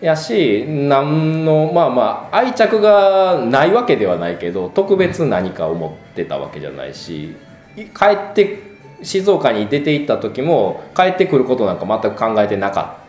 [0.00, 7.34] やしなんのまあまあ愛着がないわけではないけど特別何か思ってたわけじゃないし
[7.76, 8.62] 帰って
[9.02, 13.06] 静岡に出て行った時も帰ってくることなんか全く考えてなかった。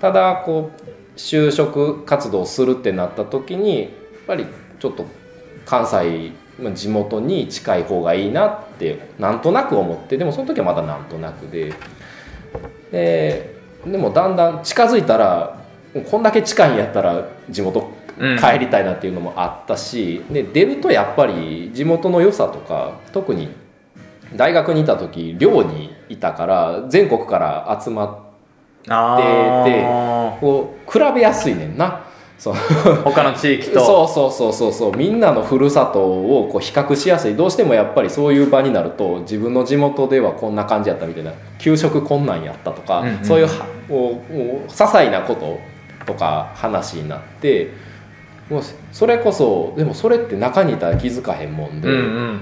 [0.00, 3.90] ただこう就職活動するってなった時にやっ
[4.28, 4.46] ぱり
[4.78, 5.06] ちょっと
[5.66, 11.74] 関西まあ地元に近い方がいいなってなんとなく思ってでもその時はまだなんとなくで。
[12.92, 15.58] ででもだんだん近づいたら
[16.10, 18.38] こんだけ近いんやったら地元うん。
[18.38, 23.48] 帰りたいなっていうのもあったし、で出るとやっぱり地元の良さとか特に
[24.36, 28.08] 大学にいた時寮にいたから全国から集まっ
[28.84, 32.01] てあこう比べやすいねんな
[32.42, 32.54] そう。
[32.54, 33.84] ー他の地域と。
[33.84, 34.72] そうそうそうそう。
[34.72, 37.36] そうみんなのふるさとをこう比較しやすい。
[37.36, 41.32] どうしてもやっぱりそういう場になると自分の地元ではこんな感じやったみたいな。
[41.58, 45.60] 給食こんなんやったとか、うんうんそういう些細なこと
[46.04, 47.70] とか話になって
[48.50, 52.40] もうそれこそでもそれって中にいたら気づかへんもんで、うんうん。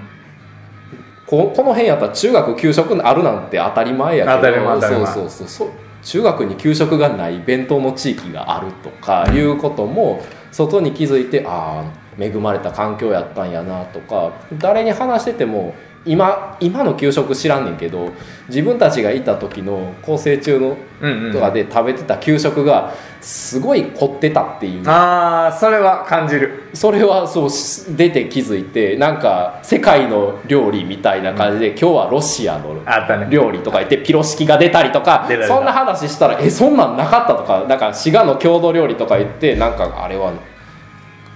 [1.27, 4.81] ここの辺やったら中学給食あるなんて当たり前やけど当たり前。
[4.81, 5.69] そうそうそう
[6.03, 15.75] 中学に給食がない弁当の地域があるとかいうことも外に気づいてああ恵まれた環境やったんやなとか誰に話してても
[16.07, 18.11] 今今の給食知らんねんけど
[18.49, 24.89] 自分たちがいた時の構成中のうんうんとかで食べてた給食がすごい凝ってたっていう。
[24.89, 26.71] ああそれは感じる。
[26.73, 32.83] それはそうし出て気づいてなんか世界の料理みたいな感じで、今日はロシアの
[33.29, 40.33] 料理とか言ってピロシキが出たりとかそんな話したらえそんなんなかったとかなんか滋賀の郷土料理とか言ってなんかあれは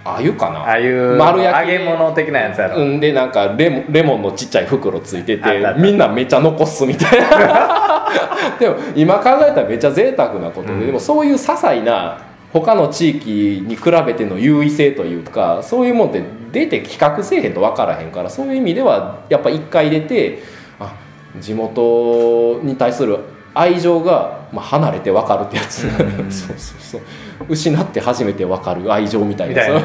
[0.04, 0.60] あゆかな？
[0.60, 1.72] ああいう丸焼き。
[1.72, 8.04] 揚げ物的なやつやろ、うんでなんかレモンレモンのちっちゃい袋ついててみんなめっちゃ残すみたいな。
[8.60, 10.86] でも今考えたらめっちゃ贅沢なことで、うん。
[10.86, 12.18] でもそういう些細な
[12.52, 20.40] 他の地域に比べての優位性というかそういうもんって出て比較せえへんと分からへんからそういう意味ではやっぱ一回出て
[20.78, 20.94] あ
[21.40, 23.18] 地元に対する
[23.54, 25.90] 愛情が、まあ、離れて分かるってやつ、うん。
[26.30, 27.02] そうそうそう。
[27.48, 28.92] 失って初めて分かる。
[28.92, 29.62] 愛情みたいな。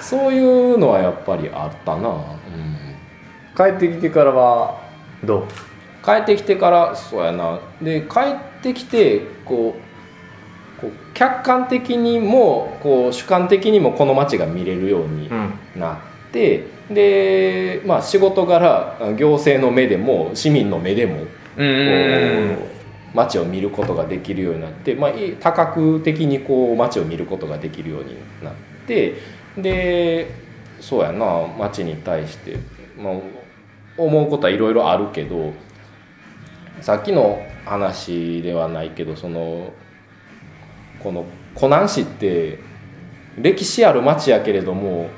[0.00, 2.16] そういうのはやっぱりあったな、うん、
[3.56, 4.80] 帰ってきてからは
[5.24, 5.44] どう？
[6.04, 7.60] 帰ってきてからそうやな。
[7.80, 9.74] で帰ってきてこ
[10.78, 15.52] うこう客観的にもこう主観的にもこの街が見れるようにうん。
[15.80, 15.96] なっ
[16.32, 21.26] て、で、まあ、仕事柄行政の目でも市民の目でもこ
[21.58, 22.58] うんう
[23.14, 28.54] 街を見ることができるようになって、まあ、い多角的にこう街を見ることができるようになっ
[28.86, 29.16] て
[29.56, 30.34] で
[30.80, 32.56] そうやな街に対して、
[32.96, 33.14] まあ、
[33.98, 35.52] 思うことはいろいろあるけど
[36.80, 39.72] さっきの話ではないけどその
[41.00, 42.58] この湖南市って
[43.38, 45.10] 歴史ある町やけれども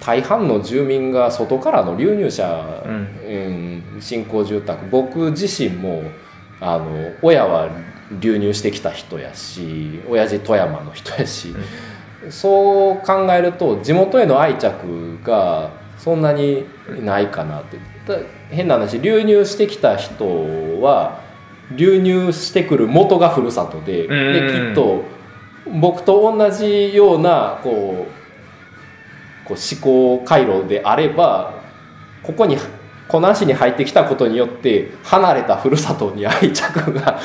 [0.00, 2.92] 大半の住民が外からの流入者、うん。
[2.94, 6.02] うん新興住宅僕自身も
[6.62, 7.68] あの親は
[8.20, 11.54] 流入してきた人やし親父富山の人やし、
[12.30, 16.64] そう考えると地元への愛着がそんなに
[17.00, 17.78] ないかなって。
[18.06, 18.18] だ
[18.50, 21.20] 変な話流入してきた人は
[21.70, 24.32] 流入してくる元がふるさとでうん。
[24.32, 25.04] できっと
[25.80, 31.54] 僕と同じようなこうこう思考回路であれば
[32.22, 32.56] ここに
[33.08, 37.20] この足に入ってきたことによって離れたふるさとに愛着が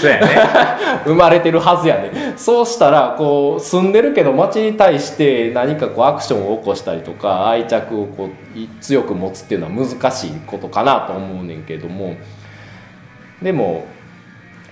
[1.06, 2.34] 生まれてるはずやね。
[2.36, 12.16] そうしたらこう住んでるけど町に対して何かこうアクションを起こしたりとか愛着をこうい強く持つっていうのは難しいことかなと思うねんけども。
[13.42, 13.86] でも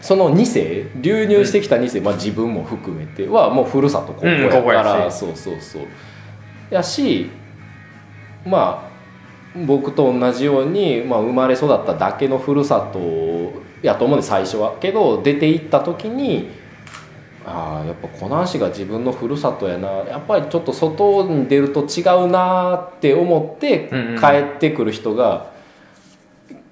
[0.01, 5.83] その2世流入してきた2世、まあ、自分も含めてはもうふるさとここやから、そうそうそう。
[6.69, 7.29] やし
[8.45, 8.94] まあ
[9.65, 14.75] 僕と同じように、まあ、生まれ育っただけのふるさとやと思うんで最初は。
[14.79, 16.49] けど出て行った時に
[17.45, 19.87] ああやっぱ湖南市が自分のふるさとやな。
[19.89, 23.89] やっぱりちょっと外に出ると違うなって思って
[24.19, 25.51] 帰ってくる人が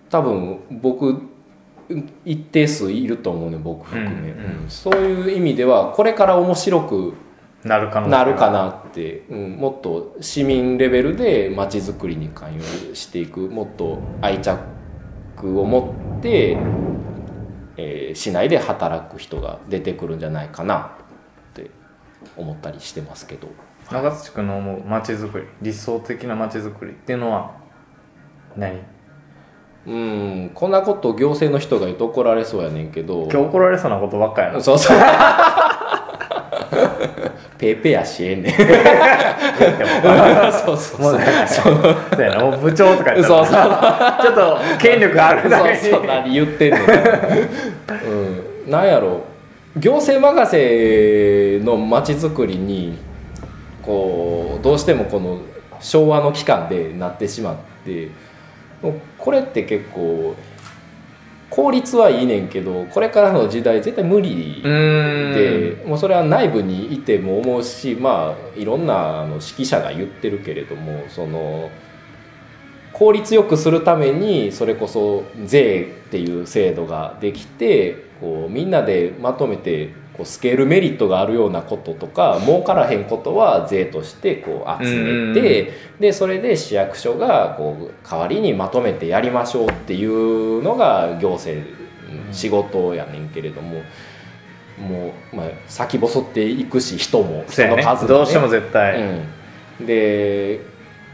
[0.10, 1.22] 多分僕
[2.26, 4.34] 一定数いると思うね僕含め、
[4.68, 7.14] そういう意味ではこれから面白く
[7.66, 14.60] なるかなって、うん、もっと市民レベルでまちづくりに関与していくもっと愛着
[15.60, 16.58] を持って、
[17.78, 21.72] えー市内で働く人が出てくるんじゃないかなって
[22.38, 23.48] 思ったりしてますけど。
[23.92, 27.52] 長津地区の思う街づくり理想的な街づくりっていうのは
[28.56, 28.80] 何？
[29.86, 33.24] うんこんなこと行政の人が言うと怒られそうやねんけど。
[33.24, 34.62] 今日怒られそうなことばっかやな。
[34.62, 34.98] そうそう
[37.64, 38.52] ペーペーやしええねん。
[40.52, 41.20] そうそうそう。
[41.48, 41.72] そ
[42.18, 42.44] うやな。
[42.44, 43.56] もう部長とか言ったそうそう。
[43.56, 45.78] らちょっと権力あるだけに。
[45.78, 46.06] そうそう。
[46.06, 46.78] 何言ってんの
[48.68, 48.72] うん。
[48.72, 49.22] なんやろ。
[49.78, 52.98] 行政任せの街づくりに
[53.82, 55.40] こうどうしてもこの
[55.80, 58.10] 昭和の期間でなってしまって
[59.18, 60.36] これって結構
[61.54, 71.70] 効率はいいねんけどこれからの時代絶対無理でもうそれは内部にいても思うしまあいろんなあの指揮者が言ってるけれどもその
[72.92, 91.68] 効率よくするためにそれこそ税っていう制度ができてこうみんなでまとめてこうスケールメリットがあるようなこととか儲からへんことは税としてこう集めてでそれで市役所がこう代わりにまとめてやりましょうっていうのが行政
[92.32, 93.82] 仕事やねんけれども。
[94.80, 99.04] もう、まあ、先細っていくし人も人の数も、ね、どうしても絶対、
[99.80, 100.62] うん、で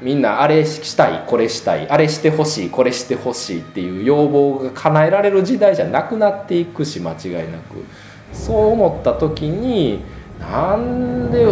[0.01, 7.83] みんなあれしたいこれしたいあれしてほしいこれしてほしいっていう要望が叶えられる時代じゃなくなっていくし間違いなく
[8.33, 10.01] そう思った時に
[10.39, 11.45] なんで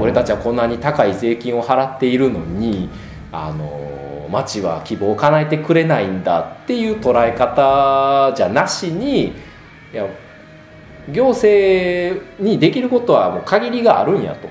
[0.00, 2.88] 俺たちはこんなに高い税金を払っているのに
[3.32, 9.32] あの町は希望を叶えてくれないんだっていう捉え方じゃなしにい
[9.92, 10.06] や
[11.12, 14.48] 行政にできることはもう限りがあるんやと。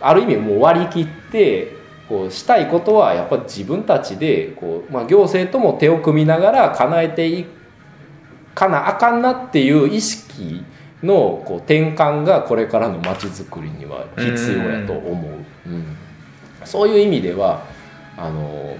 [0.00, 1.76] ある意味もう割り切って
[2.08, 7.44] こうしたいことはやっぱ自分たちでこう、まあ、行政とも手を組みながら叶えてい
[8.58, 10.64] かなあかんなっていう意識
[11.04, 15.96] のこう転換がこれからの街づくりには必要やと思う、うん、
[16.64, 17.62] そういう意味では
[18.16, 18.76] あの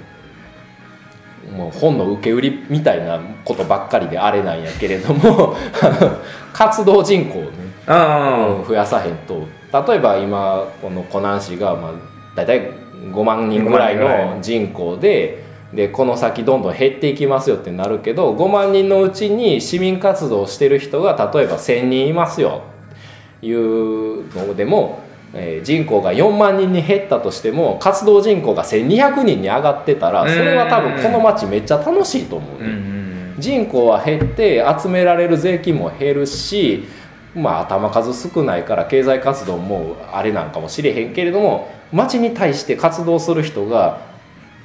[1.57, 5.55] もう本の受け売りみたいなことばっかりであれなんやけれども
[6.53, 7.51] 活動人口をね
[7.87, 9.47] あ増やさへんと。
[9.71, 11.93] 例えば今この湖南市がまあ
[12.35, 12.73] 大体
[13.13, 22.63] 5万人ぐらいの人口ででこの先どんどん減っていきますよってなるけど5万人のうちに市民活動をしてる人が例えば1,000人いますよ。
[23.41, 25.01] いうのでも、
[25.33, 36.85] えー人口が4万人に減ったとしても活動人口が1,200人に上がってたらそれは多分この町めっちゃ楽しいと思うね、人口は減って集められる税金も減るし
[37.35, 44.08] まあ頭数少ないから経済活動もあれなんかもしれへんけれども町に対して活動する人が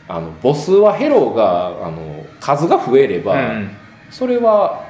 [0.08, 3.72] あの母数は減ろうがあの数が増えれば、うん。
[4.10, 4.86] それは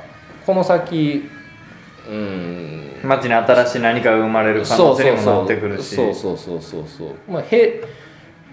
[0.45, 1.29] この先
[2.09, 3.01] うん。
[3.03, 5.95] 街に新しい何かが生まれる可能性にもなってくるし。
[5.95, 7.31] そうそうそうそうそう。
[7.31, 7.83] まあへ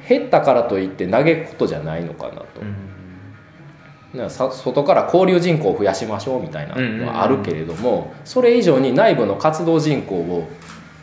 [0.09, 4.18] 減ったからといって嘆くことじゃないのかなと、うん。
[4.18, 10.49] なさ外から交流人口を増やしましょうみたいなのはあるけれども、それ以上に内部の活動人口を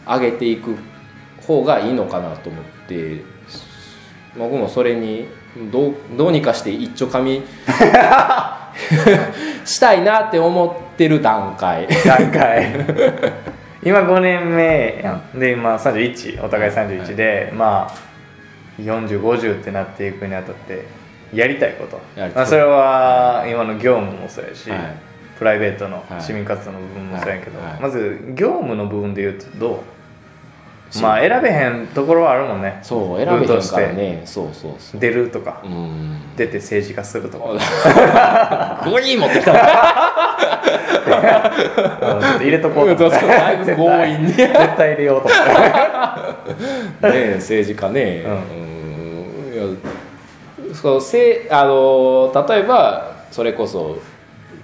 [0.06, 0.76] 上げていく
[1.46, 3.22] 方がいいのかなと思って
[4.38, 5.28] 僕もそれに
[5.72, 7.42] どうどうにかして一丁紙
[9.66, 11.88] したいなって思ってる段階。
[12.06, 12.68] 段階。
[13.84, 15.40] 今5年目やん。
[15.40, 20.86] で今31お互い31で、まあ4050ってなっていくにあたって
[21.34, 22.00] やりたいこと。
[22.36, 24.80] まあ、それは今の業務もそうやし、はい。
[25.38, 26.22] プライベートのはい。
[26.22, 27.72] 市民活動の部分もそうやけど、はい。
[27.74, 27.82] はい。
[27.82, 29.80] まず業務の部分で言うとどう？
[31.02, 32.80] まあ選べへんところはあるもんね。
[32.82, 34.22] そう選べへんからね。
[34.26, 35.02] そうそうそう。
[35.02, 36.20] 出るとか、うん。
[36.36, 38.82] 出て政治家するとか。
[38.86, 39.54] グイーン持ってきた。
[42.40, 44.28] 入れとこうと思っ強引に。
[44.28, 45.36] ね絶対入れようと思
[47.10, 47.36] って。
[47.36, 48.24] 政治家ね。
[48.26, 49.54] ううん。
[49.54, 49.64] いや
[50.74, 53.98] そうせあの例えばそれこそ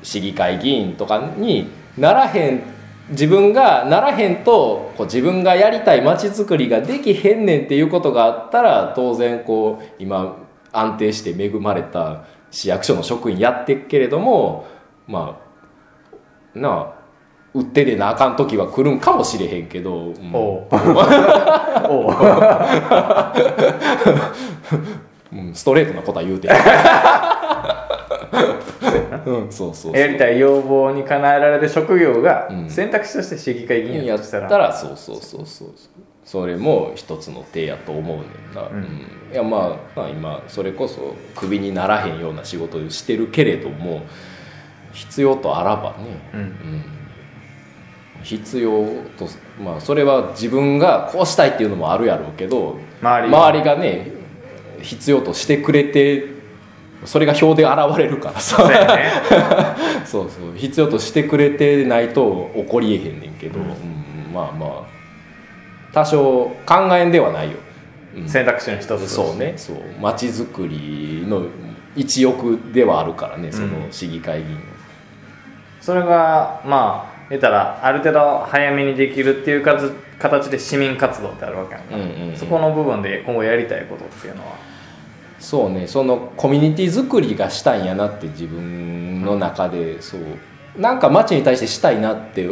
[0.01, 2.72] 市議会議員とかにならへん
[3.09, 10.37] 自分がならへんとこう自分がやりたい街づくりができへんねんっていうことがあったら当然こう今
[10.71, 14.67] 安定して恵まれた市役所の職員やってっけれども
[15.07, 15.39] ま
[16.55, 17.03] あなあ
[17.53, 20.31] 打ってでなあかん時は来るんかもしれへんけど、うん。
[20.33, 20.67] お
[25.33, 25.39] う。
[25.51, 26.55] ん、ストレートなことは言うてる
[29.25, 32.69] うん、そうそうやりたい要望に叶えられる職業がうん。
[32.69, 34.49] 選択肢として市議会議員やったら。
[34.49, 35.69] たらそうそうそうそう。
[36.25, 38.73] それも一つの手やと思うねんな、ん。
[38.73, 38.83] うん。
[39.31, 44.03] いやまあ、まあ今それこそクビにならへんような仕事をしてるけれども
[44.93, 45.95] 必要とあらばね、
[46.33, 46.39] うん。
[46.39, 46.83] うん。
[48.23, 48.71] 必要
[49.17, 49.27] と
[49.61, 53.47] まあそれは自分がこうしたいっていうのもあるやろうけど周りが。
[53.47, 54.11] 周りがね
[54.81, 56.32] 必要としてくれて
[57.05, 58.57] それが表で現れるからさ。
[58.57, 59.11] そうやね。
[60.05, 60.53] そうそう。
[60.55, 64.33] 必要としてくれてないと起こりえへんねんけど、うん。
[64.33, 64.93] まあまあ。
[65.93, 67.57] 多少考えんではないよ、
[68.17, 68.27] うん。
[68.27, 69.53] 選択肢の一つそうね。
[69.57, 69.77] そう。
[70.01, 71.43] 街づくりの
[71.95, 74.61] 一翼ではあるからねそのうん市議会議員の、
[75.81, 82.35] それがまあ言ったらある程度早めにできるっていうかず形で市民活動ってあるわけやんか、うんうんうん。
[82.35, 84.55] そこの部分で今後やりたいことっていうのは
[85.43, 90.21] そうねそのコミュニティ作りがしたいんやなって自分の中で、そう。
[90.77, 92.49] なんか街に対してしたいなって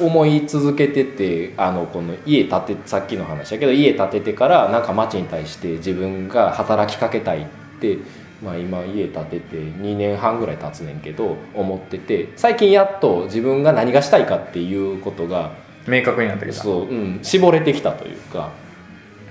[0.00, 7.46] 思い続けててあのこの家建てさっきの話だけど家建ててからなんか街に対して自分が働きかけたいっ
[7.80, 7.98] て、
[8.42, 15.52] まあ、今家建てて2年半ぐらい経つねんけど思ってて最近やっと自分が何がしたいかっていうことが
[15.86, 16.62] 明確になってきた。
[16.62, 18.50] そう、うん、絞れてきたというか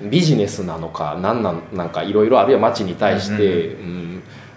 [0.01, 2.51] ビジネスなのか何なんなんかいろいろある。
[2.51, 4.07] いは街に対して、うん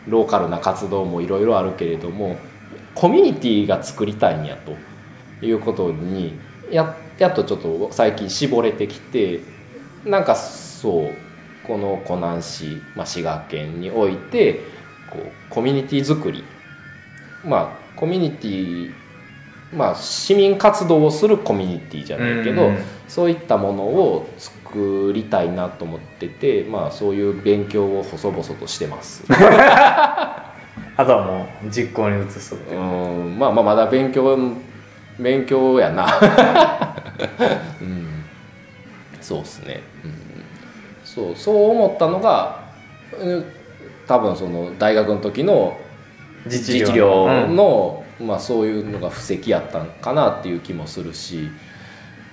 [0.09, 2.37] ローカルな活動もいろいろあるけれども
[2.95, 4.77] コミュニティが作りたいんやと
[5.45, 6.39] いうことに
[6.71, 9.41] ややっとちょっと最近絞れてきて
[10.05, 11.15] なんかそう
[11.67, 14.61] この湖南市、まあ、滋賀県において
[15.11, 16.43] こうコミュニティ作り
[17.45, 18.93] まあコミュニティ
[19.73, 22.79] まあ市民活動をするコミュニティじゃないけど、うん
[23.11, 29.25] そういったものを作りたいなと思っててまあそういう勉強を細々としてます。
[30.97, 32.79] あとはもう実行に移すってう。
[32.79, 34.39] んまあまあまだ勉強
[35.19, 36.07] 勉強やな。
[37.83, 38.07] うん。
[39.21, 40.13] そうっすね、うん、
[41.05, 42.61] そうそう思ったのが
[43.21, 43.45] うん
[44.07, 45.79] 多分その大学の時の
[46.47, 51.49] 自治療の、まあ、そういうのが布石やったんかなっていう気もするし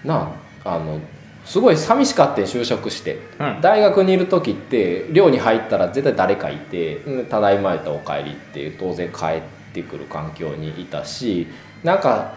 [0.04, 1.00] なああの
[1.46, 3.62] すごい寂しかった就職して、うん。
[3.62, 9.42] 大学にいる時って寮に入ったら絶対誰かいて「うんただいまやったらお帰り」って当然帰っ
[9.74, 11.48] てくる環境にいたし
[11.84, 12.34] なんか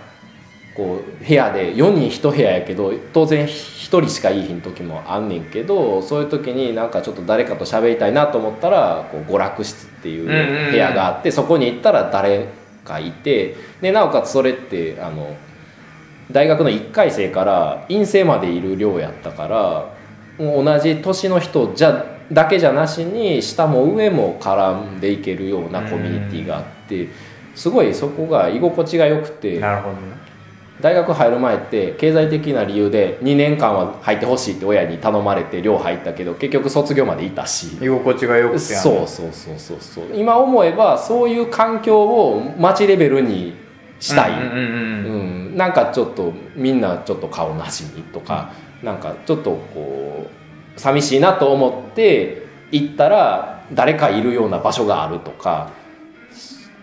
[0.76, 3.48] こう部屋で4人1部屋やけど当然1
[4.00, 12.46] 人しかいい日の時もあんねんけどそういう時になんかちょっと誰かと喋りたいなと思ったらこう娯楽室っていう部屋があってそこに行ったら誰
[12.84, 15.34] かいてでなおかつそれってあの
[16.32, 19.94] 大学の1回生から院生までいる寮やったから
[20.38, 27.08] 同じ年の人じゃだけじゃなしに下も上も絡んでいけるようなコミュニティがあって
[27.54, 30.20] すごいそこが居心地が良くてなるほどね。
[30.80, 37.76] 大学入る前って経済的な理由で2年間は入ってほしいって親に頼まれて寮入ったけど結局卒業までいたし。
[37.82, 40.04] 居心地が良くてそうそうそうそうそう。
[40.14, 43.54] 今思えばそういう環境を町レベルに
[43.98, 44.30] したい、
[45.50, 50.30] うんうんうんうんうん、なんかちょっとみんなちょっと顔なしにとか、なんかちょっとこ
[50.76, 55.70] う寂しいなと思って行ったら誰かいるような場所があるとか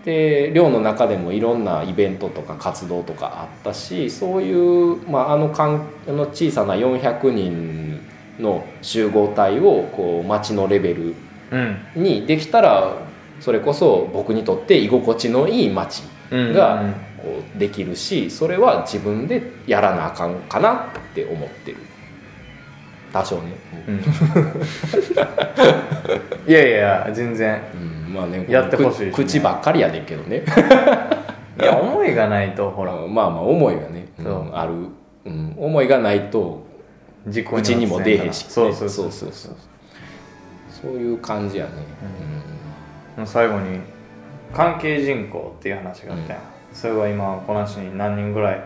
[0.06, 8.02] で寮の中でもいろんなイベントとか活動とかあったしそういう、まあ、あのかんあの小さな400人
[8.40, 11.16] の集合体をこう町のレベル
[11.52, 11.78] うん。
[11.96, 12.96] にできたら
[13.40, 16.96] それこそ僕にとって居心地のいい街うんがうん
[17.28, 21.78] ここうできるしそれは自分でやらなあかんかなって思ってる。
[23.12, 23.54] 多少ね、
[26.46, 27.62] いやいや全然。
[27.74, 28.14] うん。
[28.14, 29.12] まあねやってほしいしね。
[29.12, 30.44] く口ばっかりやねんけどね。
[31.60, 32.94] いや思いがないとほら。
[32.94, 34.24] まあまあ思いがね、う。
[34.24, 34.74] んある、
[35.26, 36.66] うん、思いがないと
[37.26, 39.56] 自己うちにも出えへんし、ね、そうそうそそううそうそう。
[40.70, 41.72] そういう感じやね、
[43.16, 43.80] もう最後に
[44.54, 46.42] 関係人口っていう話があったやん、
[46.80, 48.64] それは今この話に何人ぐらい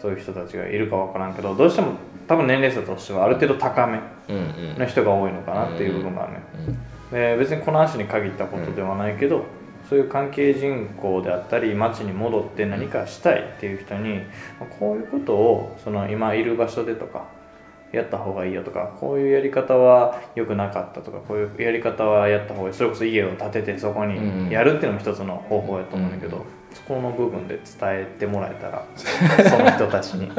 [0.00, 1.92] そういう人たちがいるか分からんけどどうしても
[2.26, 4.00] 多分年齢層としてはある程度高め
[4.76, 6.40] の人が多いのかなっていう部分があるね、
[7.12, 9.44] で別にこの話に限ったことではないけど、
[9.88, 14.18] そういう関係人口であったり町に戻って何かしたいっていう人に
[14.58, 17.26] まあこういうことをその今いる場所でとか
[17.92, 24.48] やった方がいいよとかこういうやり方は良くなかったとかこういうやり方はやった方がいいそれこそ家を建ててそこうん。
[24.48, 30.30] にやるっていうのも一つの方法やと思うんだけど、そこの部分で伝えてもらえたら その人たちに。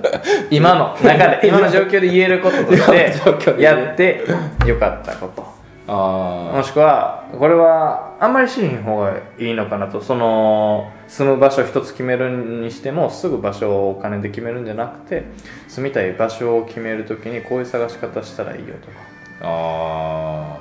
[0.49, 4.23] 今の中で今の状況で言えることとして でやって
[4.65, 5.52] よかったこと
[5.87, 10.01] あもしくはこれはあんまりしひん方がいいのかなと。
[10.01, 12.31] その住む場所一つ決める
[12.61, 15.25] にしてもすぐ場所をお金で決めるんじゃなくて
[15.67, 18.93] 住みたい場所を決めるときにこういう探し方したらいいよとか。
[19.41, 20.59] あ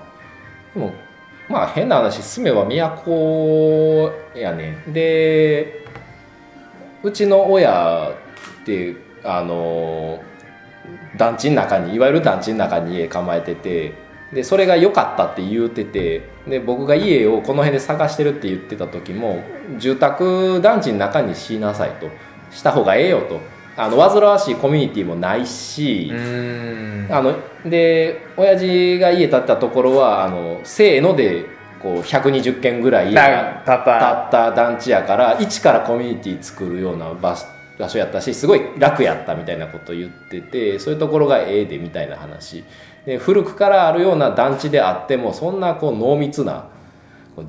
[0.74, 0.74] ー。
[0.74, 0.92] でも
[1.48, 5.86] まあ変な話住めば都やねで
[7.02, 8.10] うちの親
[8.62, 10.22] ってあの
[11.16, 14.01] 団地の中にいわゆる団地の中に家構えてて
[14.32, 19.44] でそれが良かったって言うててで僕が家をこの辺で探してるって言ってた時も
[19.78, 22.08] 住宅団地の中にしなさいと。
[22.52, 23.40] した方がええよと。
[23.74, 27.08] あの煩わしいコミュニティもないし、ん。
[27.10, 31.46] あので親父が家建ったところはあのせーので
[31.80, 34.12] こう120軒ぐらい家がた建た。
[34.28, 37.46] った団地やから一からコミュニティ作るような場所
[37.78, 42.64] 場所やったしすごい楽やったみたいなこと言っててそういうところがええでみたいな話
[43.06, 46.66] で古くからあるような団地であってもそんなこう濃密な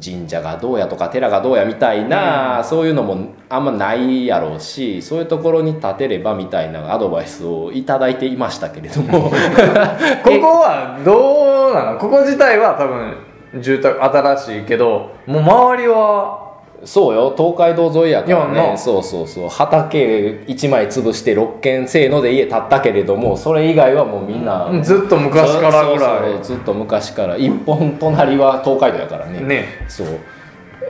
[0.03, 9.29] 神社がどうやとか寺がどうやみたいな、そういうのもあんまないやろうしそういうところに建てればみたいなアドバイスをいただいていましたけれども。
[10.23, 11.99] ここはどうなの？
[11.99, 16.42] ここ自体は多分住宅新しいけどもう周りは
[16.85, 18.77] そうよ東海道沿いやからね。
[18.77, 19.49] そうそうそう。
[19.49, 26.43] 畑1枚潰して6軒せーので家建ったけれどもそれ以外はもうみんな、ずっと昔からぐらい。
[26.43, 27.37] ずっと昔から。
[27.37, 29.39] 一本隣は東海道やからね。
[29.41, 29.65] ね。
[29.87, 30.07] そう。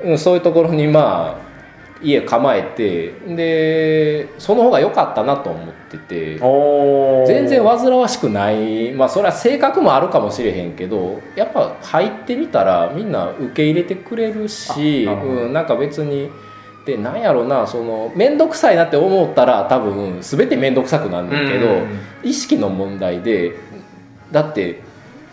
[0.03, 1.42] うんそういうところにまあ
[2.03, 6.37] 家構えてでその方が良かったなと思ってて
[7.25, 8.91] 全然煩わしくない。
[8.91, 16.29] まあそれは性格もあるかもしれへんけどやっぱ入ってみたらみんな受け入れてくれるしうん、なんか別に
[16.85, 21.99] でなんやろなその面倒くさいなって思ったら多分全て面倒くさくなるんだけど、うん。
[22.23, 23.55] 意識の問題で
[24.31, 24.81] だって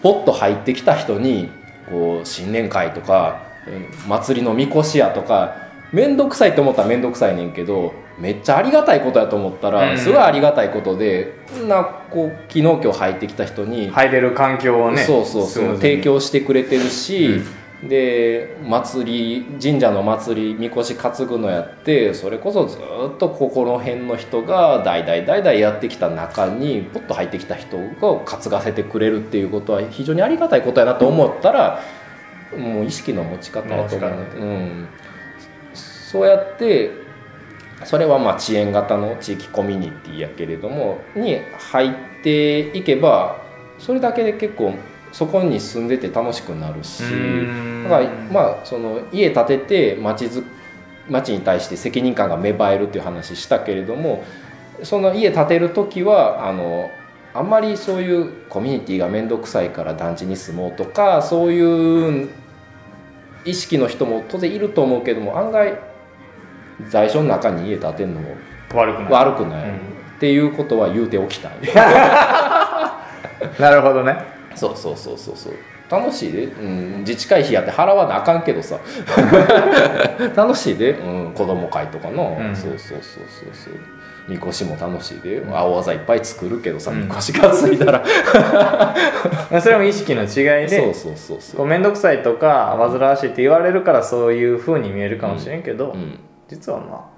[0.03, 1.51] ポッと入ってきた人に
[1.91, 9.99] こう新年会とかうん祭りのみこしやとか面倒くさいと思ったら面倒くさいねんけどめっちゃありがたいことやと思ったら、うん。
[9.99, 11.34] すごいありがたいことで
[11.66, 17.41] なこう昨日今日入ってきた人に、入れる環境をねそうそうそう提供してくれてるし、
[17.82, 31.80] で祭り神社の祭りみこし担ぐのやってそれこそずっとここの辺の人が代々代々やってきた中にポッと入ってきた人が担がせてくれるっていうことは非常にありがたいことやなと思ったら、
[32.57, 34.88] もう意識の持ち方やと思う、うん、
[36.11, 36.91] そうやって
[37.85, 41.95] それはまあ遅延型の地域コミュニティやけれどもに入っ
[42.25, 43.41] ていけば
[43.79, 44.75] それだけで結構
[45.13, 47.85] そこに住んでて楽しくなるしうん。
[47.85, 50.45] だからまあその家建てて町づ
[51.09, 54.25] 町に対して責任感が芽生えるっていう話したけれども
[54.83, 56.91] その家建てる時はあの
[57.35, 62.31] あんまりそういうコミュニティが面倒くさいから団地に住もうとかそういう
[63.45, 65.89] 意識の人も当然いると思うけども案外
[66.89, 68.37] 在所の中に家建てるのも
[68.74, 69.12] 悪くない。
[69.12, 69.76] 悪くない、うん。
[69.76, 69.78] っ
[70.20, 71.49] ていうことは言うておきた。
[71.49, 71.53] い
[73.59, 74.16] なるほどね。
[74.55, 75.53] そうそうそうそうそう。
[75.91, 78.78] 楽しいで、うん、自治会費やって払わなあかんけどさ。
[80.37, 82.55] 楽しいで、うん、子供会とかの、うん。
[82.55, 83.74] そうそうそうそうそう。
[84.28, 87.03] みこしも楽しいで、青技いっぱい作るけどさうん。
[87.03, 88.05] みこし担いだら、
[89.61, 91.66] それも意識の違いでそうそうそうそう。
[91.66, 96.20] 面倒くさいとか煩わしいって言われるからそういうふうに見えるかもしれんけど、うん
[96.51, 97.11] 実はま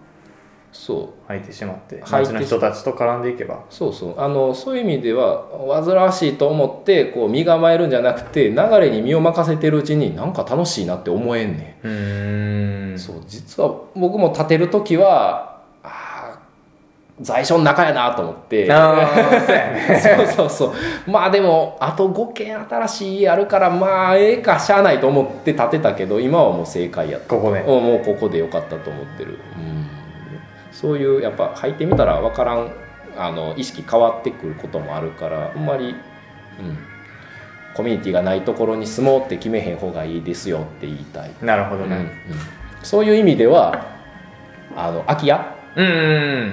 [0.73, 1.23] そう。
[1.27, 3.65] あ入ってしまって入っの人たちと絡んでいけば。
[3.71, 4.21] そうそう。
[4.21, 11.87] あのそういう意味では煩わしいと思ってこう身構えるんじゃなくて流れに身を任せてるうちになんか楽しいなって思えんねん。
[11.87, 12.99] うーん。
[12.99, 15.52] そう実は僕も立てる時はあ
[17.23, 18.67] 在所の中やなと思って。
[18.69, 27.29] そうそうそうまあでもあと5軒新しい家あるからまあええかしゃあないと思って建てたけど今はもう正解やった。
[27.29, 29.89] ここでうんもうここでよかったと思ってる、うん、
[30.71, 32.71] そういうやっぱ入ってみたら分からん
[33.17, 35.95] あの意識変わってくることもあるからあんまり、うん、
[37.75, 41.99] コミュニティがないところに住もうって決めへん方がいいですよって言いたい、なるほどうんうん。
[41.99, 42.11] ね
[42.83, 43.85] そういう意味では
[44.77, 45.35] あの空き家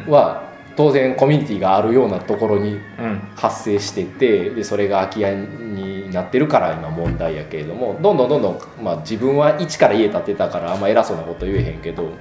[0.08, 0.49] は
[0.80, 3.20] 当然コミュニティがあるようなところにうん。
[3.36, 12.14] 発生しててでそれが空き家になってるから今問題やけれどもどんどんどんどん、まあ、自分は一から家建てたからあんま偉そうなこと言えへんけど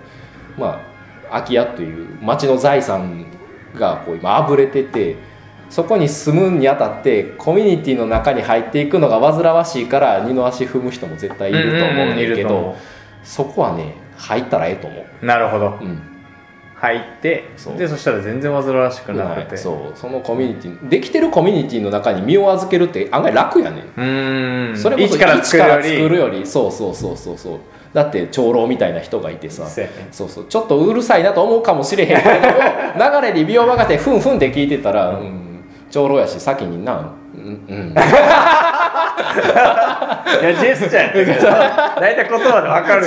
[0.57, 0.81] ま
[1.31, 3.27] あ空き家という町の財産
[3.75, 5.17] がこう今あぶれてて
[5.71, 12.77] そこに住むにあたってコミュニティの中に入っていくのが煩わしいから二の足踏む人も絶対いると思うねんいるけど
[13.23, 15.05] そこはね入ったらええと思う。
[15.23, 15.27] う。
[15.27, 15.79] なるほど。
[15.81, 16.08] うん
[16.81, 17.77] 入ってそう。
[17.77, 19.57] でそしたら全然煩わしくなくて。
[19.57, 19.99] そう。
[19.99, 23.83] そのコミュニティできてるコミュニティの中に身を預けるって案外楽やねん。
[23.83, 24.77] うーん。
[24.79, 25.83] それこそ一から作るより。
[25.83, 27.59] 一から作るよりそうそうそうそうそう。
[27.93, 29.67] だって長老みたいな人がいてさ。
[30.13, 32.55] そうそうちょっとうるさいなと思うかもしれへんけれども
[33.23, 37.13] 流れに身を任せてふんふんって聞いてたら、うん、長老やし先にな
[37.49, 37.95] うんうん。
[40.41, 41.33] いやジェスチャーやけど
[42.01, 43.05] 大体言葉で分かる。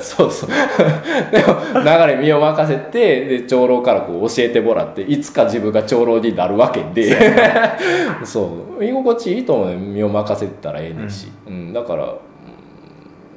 [0.00, 0.30] そう。
[0.30, 0.50] そう
[1.30, 7.16] でも流れ身を任せてで長老からこう教えてもらっていつか自分が長老になるわけで。
[8.24, 11.72] そう居心地いいと思うね身を任せてたらええねんし、うん。
[11.72, 12.10] だから、うん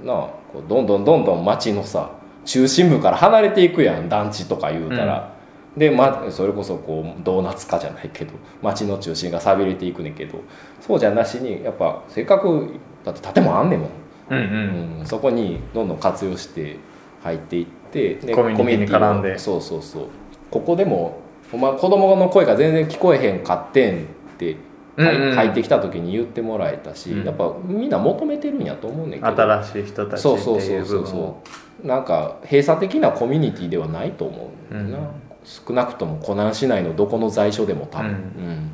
[0.03, 0.15] なあ
[0.51, 2.09] こうどんどんどんどん町のさ
[2.45, 5.33] 中心部から離れていくやん団地とか言うたら、
[5.78, 10.39] で、ま、それこそこうドーナツ化じゃないけど町の中心が寂れていくねんけど
[10.80, 13.89] そうじゃなしにやっぱせっかくだって建物あんねんもん。
[14.30, 16.78] うんううんん、そこにどんどん活用して
[17.21, 19.38] 入っていってでコミュニティに絡んで。
[19.38, 20.07] そうそうそう。
[20.49, 21.19] ここでも
[21.51, 24.05] お前子供の声が全然聞こえへんかってんっ
[24.38, 24.55] て、
[24.95, 25.36] うんうん。
[25.36, 27.26] 入ってきた時に言ってもらえたし、うん。
[27.26, 29.36] やっぱみんな求めてるんやと思うねんけど。
[29.36, 31.41] 新しい人たちそうってそうそうそういう部分をそ
[31.84, 31.88] う。
[31.88, 34.97] なんか閉鎖的なコミュニティではないと思う、うんな
[35.44, 38.14] 少なくとも湖南市内のどこの在所でも多分、うん。
[38.14, 38.70] うん。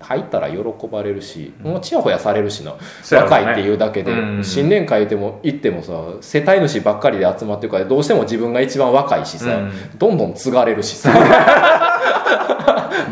[0.00, 0.58] 入ったら喜
[0.90, 2.74] ばれるし、もうちやほやされるしな、
[3.18, 4.44] 若いっていうだけで、うん。
[4.44, 9.72] 新年会でも行ってもさ世帯主ばっかりで集まってるからどうしても自分が一番若いしさ、うん。
[9.98, 11.10] どんどん継がれるしさ。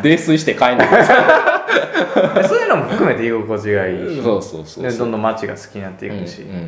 [0.03, 4.23] 泥酔して帰んないで そういうのも含めて居心地がいいし。
[4.23, 6.61] そうそうそうでどんどん街が好きになっていくし、いうんうん。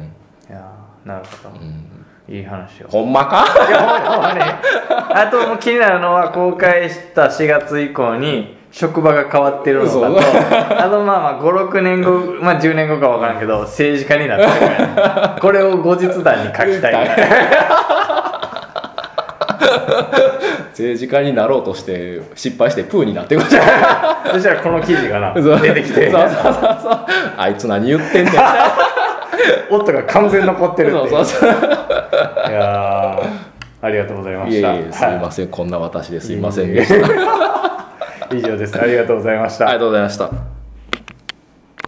[0.49, 3.45] やーなるほど、うんいい話をほんまか？
[3.69, 4.41] いやほんまに。
[4.41, 4.51] ほんまに
[5.15, 10.19] あともう気になるのは公開した4月以降に職場が変わってるのかと。
[10.83, 14.57] あとまあまあ56年後まあ10年後か分からんけど政治家になってるか
[14.97, 17.09] らこれを後日談に書きたい。
[20.71, 26.11] 政治家になろうとして失敗してプーになってくるじゃんそしたらこの記事がな出てきて。
[26.11, 26.53] そうそうそう
[26.83, 27.07] そう。
[27.37, 28.35] あいつ何言ってんねん
[29.71, 31.09] 夫が完全残ってるっていう。
[31.11, 31.51] そうそうそう。
[31.51, 31.53] い
[32.53, 33.29] やー
[33.83, 34.75] ありがとうございました。
[34.75, 35.49] いえいえすいません。
[35.49, 38.35] こんな私ですいませんでした。
[38.35, 38.81] 以上です。
[38.81, 39.69] ありがとうございました。
[39.69, 40.54] ありがとうございました